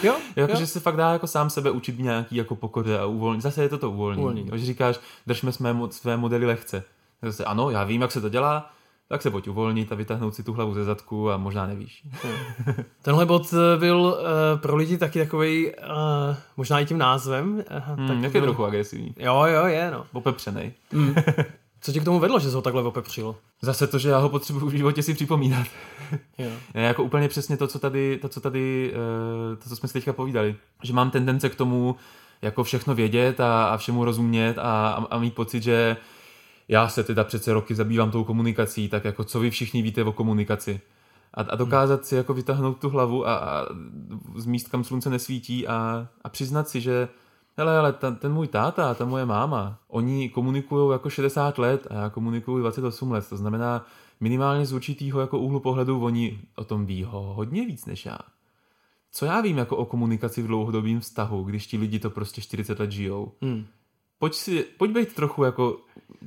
[0.03, 0.59] jo, jako, jo.
[0.59, 3.41] Že se fakt dá jako sám sebe učit nějaký jako pokoře a uvolnit.
[3.41, 4.21] Zase je to to uvolnění.
[4.21, 4.49] uvolnění.
[4.53, 6.83] Že říkáš, držme své, své modely lehce.
[7.21, 8.73] Zase, ano, já vím, jak se to dělá,
[9.07, 12.03] tak se pojď uvolnit a vytáhnout si tu hlavu ze zadku a možná nevíš.
[13.01, 17.53] Tenhle bod eh, byl uh, pro lidi taky takový, uh, možná i tím názvem.
[17.53, 18.41] Uh, hmm, tak jak byl...
[18.41, 19.13] je trochu agresivní.
[19.17, 20.05] Jo, jo, je, no.
[20.13, 20.73] Opepřenej.
[20.93, 21.15] Mm.
[21.81, 23.35] Co tě k tomu vedlo, že jsi ho takhle opepřil?
[23.61, 25.67] Zase to, že já ho potřebuji v životě si připomínat.
[26.37, 26.49] jo.
[26.73, 28.93] Jako úplně přesně to, co tady, to, co tady,
[29.63, 30.55] to, co jsme si teďka povídali.
[30.83, 31.95] Že mám tendence k tomu,
[32.41, 35.97] jako všechno vědět a, a všemu rozumět a, a, a mít pocit, že
[36.67, 40.11] já se teda přece roky zabývám tou komunikací, tak jako co vy všichni víte o
[40.11, 40.81] komunikaci.
[41.33, 43.65] A, a dokázat si jako vytáhnout tu hlavu a, a
[44.35, 47.09] z míst, kam slunce nesvítí a, a přiznat si, že
[47.57, 51.93] hele, ale ten, ten můj táta ta moje máma, oni komunikují jako 60 let a
[51.93, 53.29] já komunikuju 28 let.
[53.29, 53.85] To znamená,
[54.19, 58.17] minimálně z určitýho jako úhlu pohledu oni o tom ví ho hodně víc než já.
[59.11, 62.79] Co já vím jako o komunikaci v dlouhodobém vztahu, když ti lidi to prostě 40
[62.79, 63.31] let žijou?
[63.41, 63.65] Hmm
[64.19, 65.77] pojď, si, pojď být trochu jako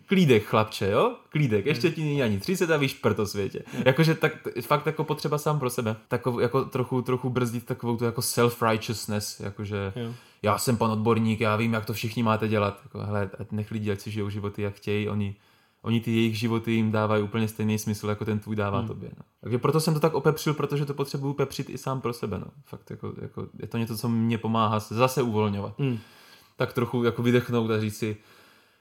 [0.07, 1.17] klídek, chlapče, jo?
[1.29, 1.95] Klídek, ještě hmm.
[1.95, 3.63] ti není ani 30 a víš prto světě.
[3.85, 5.97] Jakože tak, fakt jako potřeba sám pro sebe.
[6.09, 10.15] Takovou, jako trochu, trochu brzdit takovou tu jako self-righteousness, jakože jo.
[10.43, 12.81] já jsem pan odborník, já vím, jak to všichni máte dělat.
[12.83, 15.37] Jako, hele, nech lidi, ať si žijou životy, jak chtějí, oni
[15.83, 18.89] oni ty jejich životy jim dávají úplně stejný smysl, jako ten tvůj dává hmm.
[18.89, 19.11] tobě.
[19.19, 19.25] No.
[19.41, 22.39] Takže proto jsem to tak opepřil, protože to potřebuju pepřit i sám pro sebe.
[22.39, 22.47] No.
[22.65, 25.75] Fakt jako, jako, je to něco, co mě pomáhá se zase uvolňovat.
[25.79, 25.99] Hmm
[26.59, 28.17] tak trochu jako vydechnout a říct si,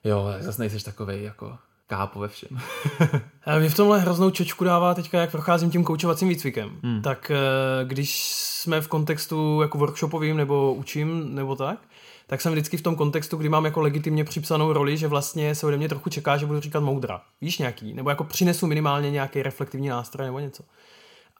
[0.03, 1.57] jo, zase nejseš takovej jako
[1.87, 2.59] kápo ve všem.
[3.45, 6.79] a mě v tomhle hroznou čočku dává teďka, jak procházím tím koučovacím výcvikem.
[6.83, 7.01] Hmm.
[7.01, 11.79] Tak eh, když jsme v kontextu jako workshopovým nebo učím nebo tak,
[12.27, 15.65] tak jsem vždycky v tom kontextu, kdy mám jako legitimně připsanou roli, že vlastně se
[15.65, 17.21] ode mě trochu čeká, že budu říkat moudra.
[17.41, 17.93] Víš nějaký?
[17.93, 20.63] Nebo jako přinesu minimálně nějaký reflektivní nástroj nebo něco.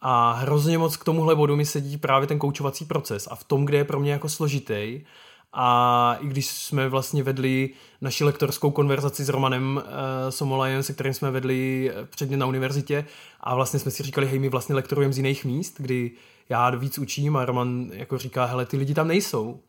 [0.02, 3.28] A hrozně moc k tomuhle bodu mi sedí právě ten koučovací proces.
[3.32, 5.02] A v tom, kde je pro mě jako složitý,
[5.60, 7.70] a i když jsme vlastně vedli
[8.02, 13.06] naši lektorskou konverzaci s Romanem uh, Somolajem, se kterým jsme vedli eh, předně na univerzitě
[13.40, 16.12] a vlastně jsme si říkali, hej, my vlastně lektorujeme z jiných míst, kdy
[16.50, 19.60] já víc učím a Roman jako říká, hele, ty lidi tam nejsou.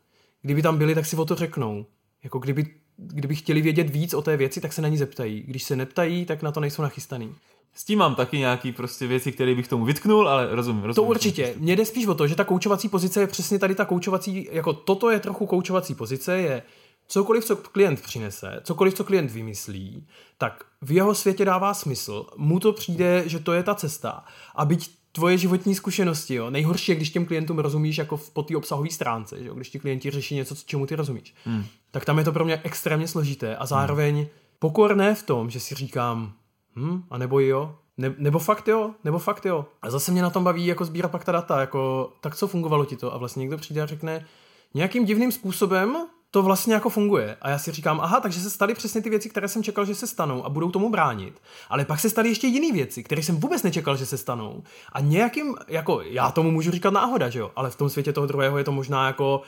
[0.43, 1.87] Kdyby tam byli, tak si o to řeknou.
[2.25, 2.67] Jako kdyby,
[2.97, 5.43] kdyby chtěli vědět víc o té věci, tak se na ní zeptají.
[5.43, 7.35] Když se neptají, tak na to nejsou nachystaný.
[7.75, 10.85] S tím mám taky nějaký prostě věci, které bych tomu vytknul, ale rozumím.
[10.85, 11.55] rozumím To určitě.
[11.59, 14.73] Mně jde spíš o to, že ta koučovací pozice je přesně tady ta koučovací, jako
[14.73, 16.63] toto je trochu koučovací pozice, je
[17.09, 20.07] cokoliv, co klient přinese, cokoliv, co klient vymyslí,
[20.39, 24.25] tak v jeho světě dává smysl, mu to přijde, že to je ta cesta.
[24.55, 26.51] A byť tvoje životní zkušenosti, jo.
[26.51, 29.55] Nejhorší je, když těm klientům rozumíš jako po té obsahové stránce, že jo?
[29.55, 31.35] když ti klienti řeší něco, čemu ty rozumíš.
[31.45, 31.65] Hmm.
[31.91, 34.27] Tak tam je to pro mě extrémně složité a zároveň hmm.
[34.59, 36.33] pokorné v tom, že si říkám,
[36.79, 39.67] hm, a nebo jo, ne, nebo fakt jo, nebo fakt jo.
[39.83, 42.85] A zase mě na tom baví jako sbírat pak ta data, jako tak co fungovalo
[42.85, 44.27] ti to a vlastně někdo přijde a řekne,
[44.75, 45.97] nějakým divným způsobem
[46.31, 47.37] to vlastně jako funguje.
[47.43, 49.95] A já si říkám, aha, takže se staly přesně ty věci, které jsem čekal, že
[49.95, 51.43] se stanou a budou tomu bránit.
[51.69, 54.63] Ale pak se staly ještě jiné věci, které jsem vůbec nečekal, že se stanou.
[54.93, 58.27] A nějakým, jako já tomu můžu říkat náhoda, že jo, ale v tom světě toho
[58.27, 59.43] druhého je to možná jako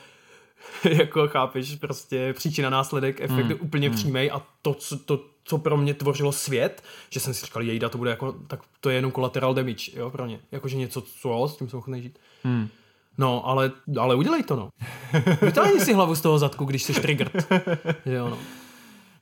[0.89, 3.57] jako chápeš, prostě příčina, následek, efekt hmm.
[3.59, 3.97] úplně hmm.
[3.97, 7.89] přímý a to co, to, co pro mě tvořilo svět, že jsem si říkal, jejda,
[7.89, 10.39] to bude jako, tak to je jenom collateral damage, jo, pro ně.
[10.51, 12.19] Jakože něco, co, s tím jsem ochotný žít.
[12.43, 12.67] Hmm.
[13.17, 14.69] No, ale, ale udělej to, no.
[15.41, 17.47] Vytáhni si hlavu z toho zadku, když jsi triggered.
[18.05, 18.37] Jo, no.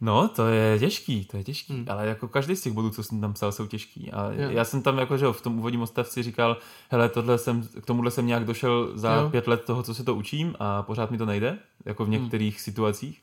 [0.01, 1.85] No, to je těžký, to je těžký, hmm.
[1.89, 4.11] ale jako každý z těch bodů, co jsem tam psal, jsou těžký.
[4.11, 4.49] A jo.
[4.49, 6.57] já jsem tam jako, že v tom úvodním odstavci říkal,
[6.89, 9.29] hele, tohle jsem, k tomuhle jsem nějak došel za jo.
[9.29, 12.21] pět let toho, co se to učím a pořád mi to nejde, jako v hmm.
[12.21, 12.63] některých hmm.
[12.63, 13.21] situacích.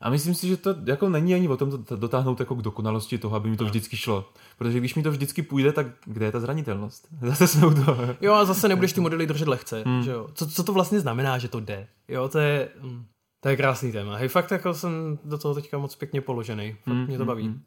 [0.00, 3.18] A myslím si, že to jako není ani o tom to dotáhnout jako k dokonalosti
[3.18, 4.28] toho, aby mi to vždycky šlo.
[4.58, 7.08] Protože když mi to vždycky půjde, tak kde je ta zranitelnost?
[7.22, 7.96] Zase jsme u toho.
[8.20, 9.82] Jo, a zase nebudeš ty modely držet lehce.
[9.86, 10.02] Hmm.
[10.02, 10.28] Že jo?
[10.34, 11.88] Co, co to vlastně znamená, že to jde?
[12.08, 13.04] Jo, to je, hm,
[13.40, 14.16] to je krásný téma.
[14.16, 16.72] Hej, fakt jako jsem do toho teďka moc pěkně položený.
[16.72, 17.44] Fakt hmm, mě to hmm, baví.
[17.44, 17.62] Hmm.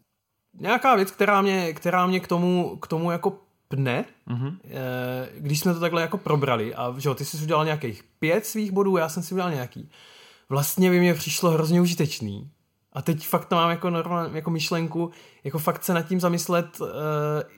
[0.59, 4.57] Nějaká věc, která mě, která mě k tomu, k tomu jako pne, mm-hmm.
[5.37, 8.71] když jsme to takhle jako probrali a že jo, ty jsi udělal nějakých pět svých
[8.71, 9.89] bodů, já jsem si udělal nějaký
[10.51, 12.49] vlastně by mě přišlo hrozně užitečný.
[12.93, 15.11] A teď fakt to mám jako, normál, jako myšlenku,
[15.43, 16.87] jako fakt se nad tím zamyslet uh,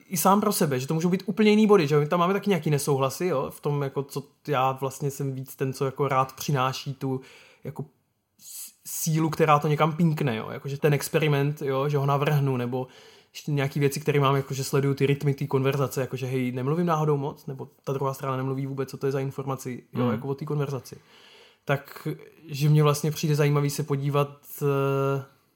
[0.08, 2.34] i sám pro sebe, že to můžou být úplně jiný body, že my tam máme
[2.34, 6.08] taky nějaký nesouhlasy, jo, v tom, jako co já vlastně jsem víc ten, co jako
[6.08, 7.22] rád přináší tu
[7.64, 7.86] jako
[8.86, 12.88] sílu, která to někam pinkne, jo, jakože ten experiment, jo, že ho navrhnu, nebo
[13.34, 17.18] ještě nějaký věci, které mám, jakože sleduju ty rytmy té konverzace, jakože hej, nemluvím náhodou
[17.18, 20.12] moc, nebo ta druhá strana nemluví vůbec, co to je za informaci, jo, mm.
[20.12, 20.96] jako o té konverzaci
[21.66, 22.08] tak
[22.48, 24.68] že mě vlastně přijde zajímavý se podívat uh,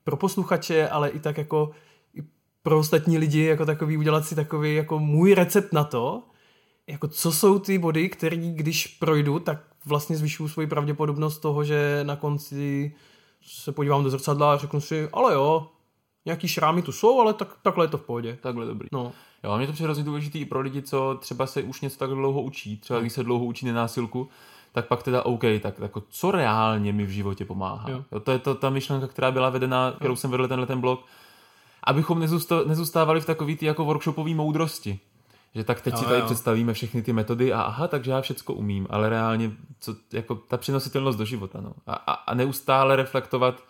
[0.04, 1.72] pro posluchače, ale i tak jako
[2.14, 2.24] i
[2.64, 6.24] pro ostatní lidi jako takový, udělat si takový jako můj recept na to,
[6.88, 12.00] jako co jsou ty body, které když projdu, tak vlastně zvyšuju svoji pravděpodobnost toho, že
[12.04, 12.96] na konci
[13.42, 15.68] se podívám do zrcadla a řeknu si, ale jo,
[16.26, 18.38] nějaký šrámy tu jsou, ale tak, takhle je to v pohodě.
[18.42, 18.88] Takhle dobrý.
[18.92, 19.12] No.
[19.44, 21.98] Jo, a mě to přijde hrozně důležitý i pro lidi, co třeba se už něco
[21.98, 24.30] tak dlouho učí, třeba když se dlouho učí nenásilku,
[24.72, 27.90] tak pak teda OK, tak jako co reálně mi v životě pomáhá.
[27.90, 28.04] Jo.
[28.12, 30.16] Jo, to je to, ta myšlenka, která byla vedena, kterou jo.
[30.16, 31.06] jsem vedl tenhle ten blog,
[31.84, 32.20] abychom
[32.66, 35.00] nezůstávali v takový ty jako workshopový moudrosti.
[35.58, 36.26] Že tak teď jo, si tady jo.
[36.26, 40.58] představíme všechny ty metody a aha, takže já všecko umím, ale reálně co, jako ta
[40.58, 41.62] přenositelnost do života.
[41.62, 41.74] No.
[41.88, 43.64] A, a, a neustále reflektovat,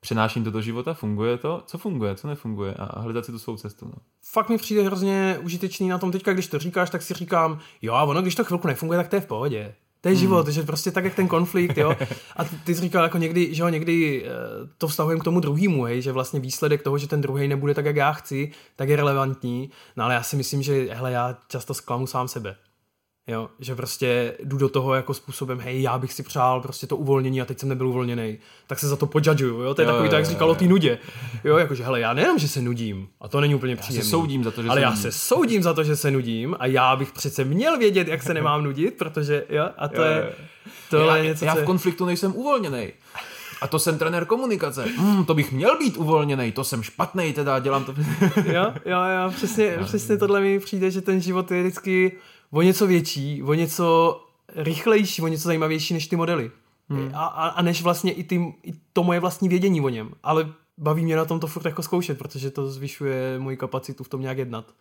[0.00, 3.56] přenáším to do života, funguje to, co funguje, co nefunguje a hledat si tu svou
[3.56, 3.86] cestu.
[3.86, 3.94] No.
[4.32, 7.94] Fakt mi přijde hrozně užitečný na tom teďka, když to říkáš, tak si říkám, jo,
[7.94, 9.74] a ono, když to chvilku nefunguje, tak to je v pohodě.
[10.04, 10.52] To je život, hmm.
[10.52, 11.96] že prostě tak, jak ten konflikt, jo.
[12.36, 14.30] A ty jsi říkal, jako někdy, že jo, někdy eh,
[14.78, 17.84] to vztahujem k tomu druhému, hej, že vlastně výsledek toho, že ten druhý nebude tak,
[17.84, 19.70] jak já chci, tak je relevantní.
[19.96, 22.56] No ale já si myslím, že hele, já často zklamu sám sebe.
[23.26, 26.96] Jo, že prostě jdu do toho jako způsobem, hej, já bych si přál prostě to
[26.96, 29.92] uvolnění a teď jsem nebyl uvolněný, tak se za to podžadžuju, jo, to je jo,
[29.92, 30.98] takový, jo, tak jak říkalo ty nudě,
[31.44, 33.98] jo, jakože, hele, já nejenom, že se nudím, a to není úplně příjemné.
[33.98, 35.02] Já se soudím za to, že ale se já nudím.
[35.02, 38.34] se soudím za to, že se nudím a já bych přece měl vědět, jak se
[38.40, 40.32] nemám nudit, protože, jo, a to jo, je,
[40.90, 42.92] to já, je něco, Já v konfliktu nejsem uvolněný.
[43.60, 44.84] A to jsem trenér komunikace.
[44.98, 47.94] Mm, to bych měl být uvolněný, to jsem špatný, teda dělám to.
[48.44, 52.12] jo, jo, jo, přesně, přesně tohle mi přijde, že ten život je vždycky
[52.54, 54.20] o něco větší, o něco
[54.56, 56.50] rychlejší, o něco zajímavější než ty modely.
[56.88, 57.10] Hmm.
[57.14, 60.10] A, a, a než vlastně i, ty, i to moje vlastní vědění o něm.
[60.22, 64.08] Ale baví mě na tom to furt jako zkoušet, protože to zvyšuje moji kapacitu v
[64.08, 64.74] tom nějak jednat.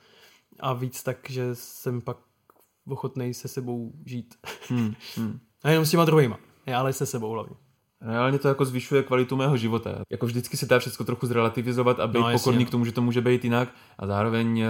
[0.60, 2.18] A víc tak, že jsem pak
[2.88, 4.36] ochotný se sebou žít.
[4.70, 4.94] Hmm.
[5.16, 5.40] Hmm.
[5.64, 6.40] A jenom s těma druhýma,
[6.76, 7.56] ale se sebou hlavně.
[8.02, 10.04] Reálně to jako zvyšuje kvalitu mého života.
[10.10, 13.02] Jako vždycky se dá všechno trochu zrelativizovat a být no, pokorný k tomu, že to
[13.02, 13.70] může být jinak
[14.00, 14.68] a zároveň eh,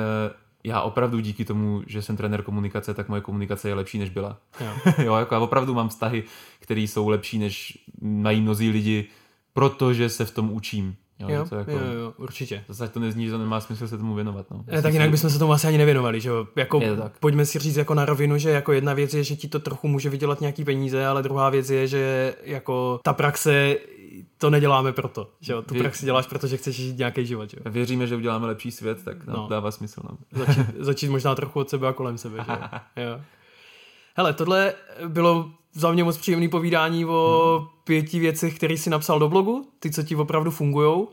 [0.63, 4.37] já opravdu díky tomu, že jsem trenér komunikace, tak moje komunikace je lepší, než byla.
[4.61, 4.71] Jo.
[5.03, 6.23] jo, jako já opravdu mám vztahy,
[6.59, 9.07] které jsou lepší, než mají mnozí lidi,
[9.53, 10.95] protože se v tom učím.
[11.19, 12.63] Jo, jo, to jako, jo, jo, určitě.
[12.67, 14.45] Zase to nezní, že to nemá smysl se tomu věnovat.
[14.51, 14.63] No.
[14.67, 16.47] Ne, tak jinak bychom se tomu asi ani nevěnovali, že jo.
[16.55, 17.19] Jako, tak.
[17.19, 19.87] Pojďme si říct jako na rovinu, že jako jedna věc je, že ti to trochu
[19.87, 23.77] může vydělat nějaký peníze, ale druhá věc je, že jako ta praxe
[24.37, 25.61] to neděláme proto, že jo?
[25.61, 27.71] Tu Vy- praxi děláš, protože chceš žít nějaký život, že jo?
[27.71, 29.47] Věříme, že uděláme lepší svět, tak nám No.
[29.49, 30.01] dává smysl.
[30.03, 30.17] No.
[30.45, 32.57] Začít, začít možná trochu od sebe a kolem sebe, že jo?
[33.11, 33.21] jo.
[34.15, 34.73] Hele, tohle
[35.07, 39.91] bylo za mě moc příjemný povídání o pěti věcech, které si napsal do blogu, ty,
[39.91, 41.09] co ti opravdu fungujou.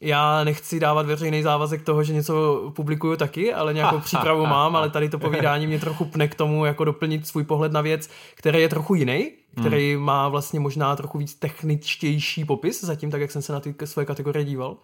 [0.00, 4.90] Já nechci dávat veřejný závazek toho, že něco publikuju taky, ale nějakou přípravu mám, ale
[4.90, 8.60] tady to povídání mě trochu pne k tomu, jako doplnit svůj pohled na věc, který
[8.60, 9.30] je trochu jiný,
[9.60, 13.74] který má vlastně možná trochu víc techničtější popis, zatím tak, jak jsem se na ty
[13.84, 14.76] svoje kategorie díval.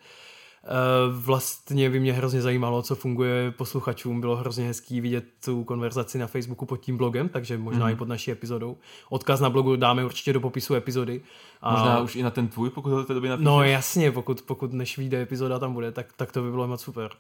[0.65, 0.69] Eh,
[1.13, 4.21] Vlastně by mě hrozně zajímalo, co funguje posluchačům.
[4.21, 7.93] Bylo hrozně hezký vidět tu konverzaci na Facebooku pod tím blogem, takže možná Mhm.
[7.95, 8.77] i pod naší epizodou.
[9.11, 11.21] Odkaz na blogu dáme určitě do popisu epizody.
[11.63, 11.73] A...
[11.73, 13.45] Možná už i na ten tvůj, pokud ho do té doby napíšeš.
[13.45, 16.83] No jasně, pokud, pokud než vyjde epizoda tam bude, tak, tak to by bylo moc
[16.83, 17.11] super.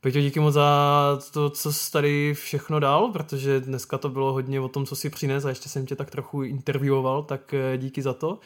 [0.00, 4.60] Peťo, díky moc za to, co jsi tady všechno dal, protože dneska to bylo hodně
[4.60, 8.02] o tom, co si přines a ještě jsem tě tak trochu interviewoval, tak eh, díky
[8.02, 8.38] za to.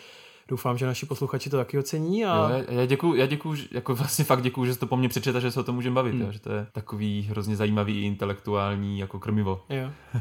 [0.48, 2.24] Doufám, že naši posluchači to taky ocení.
[2.24, 2.36] A...
[2.36, 5.08] Jo, já, já děkuju, já děkuju, jako vlastně fakt děkuju, že jsi to po mně
[5.08, 6.22] přečet a že se o tom můžeme bavit, Hmm.
[6.22, 9.64] jo, že to je takový hrozně zajímavý intelektuální jako krmivo.
[9.68, 9.90] Jo.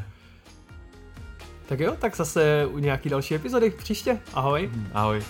[1.66, 4.20] tak jo, tak zase u nějaký další epizody příště.
[4.34, 4.70] Ahoj.
[4.94, 5.22] Ahoj.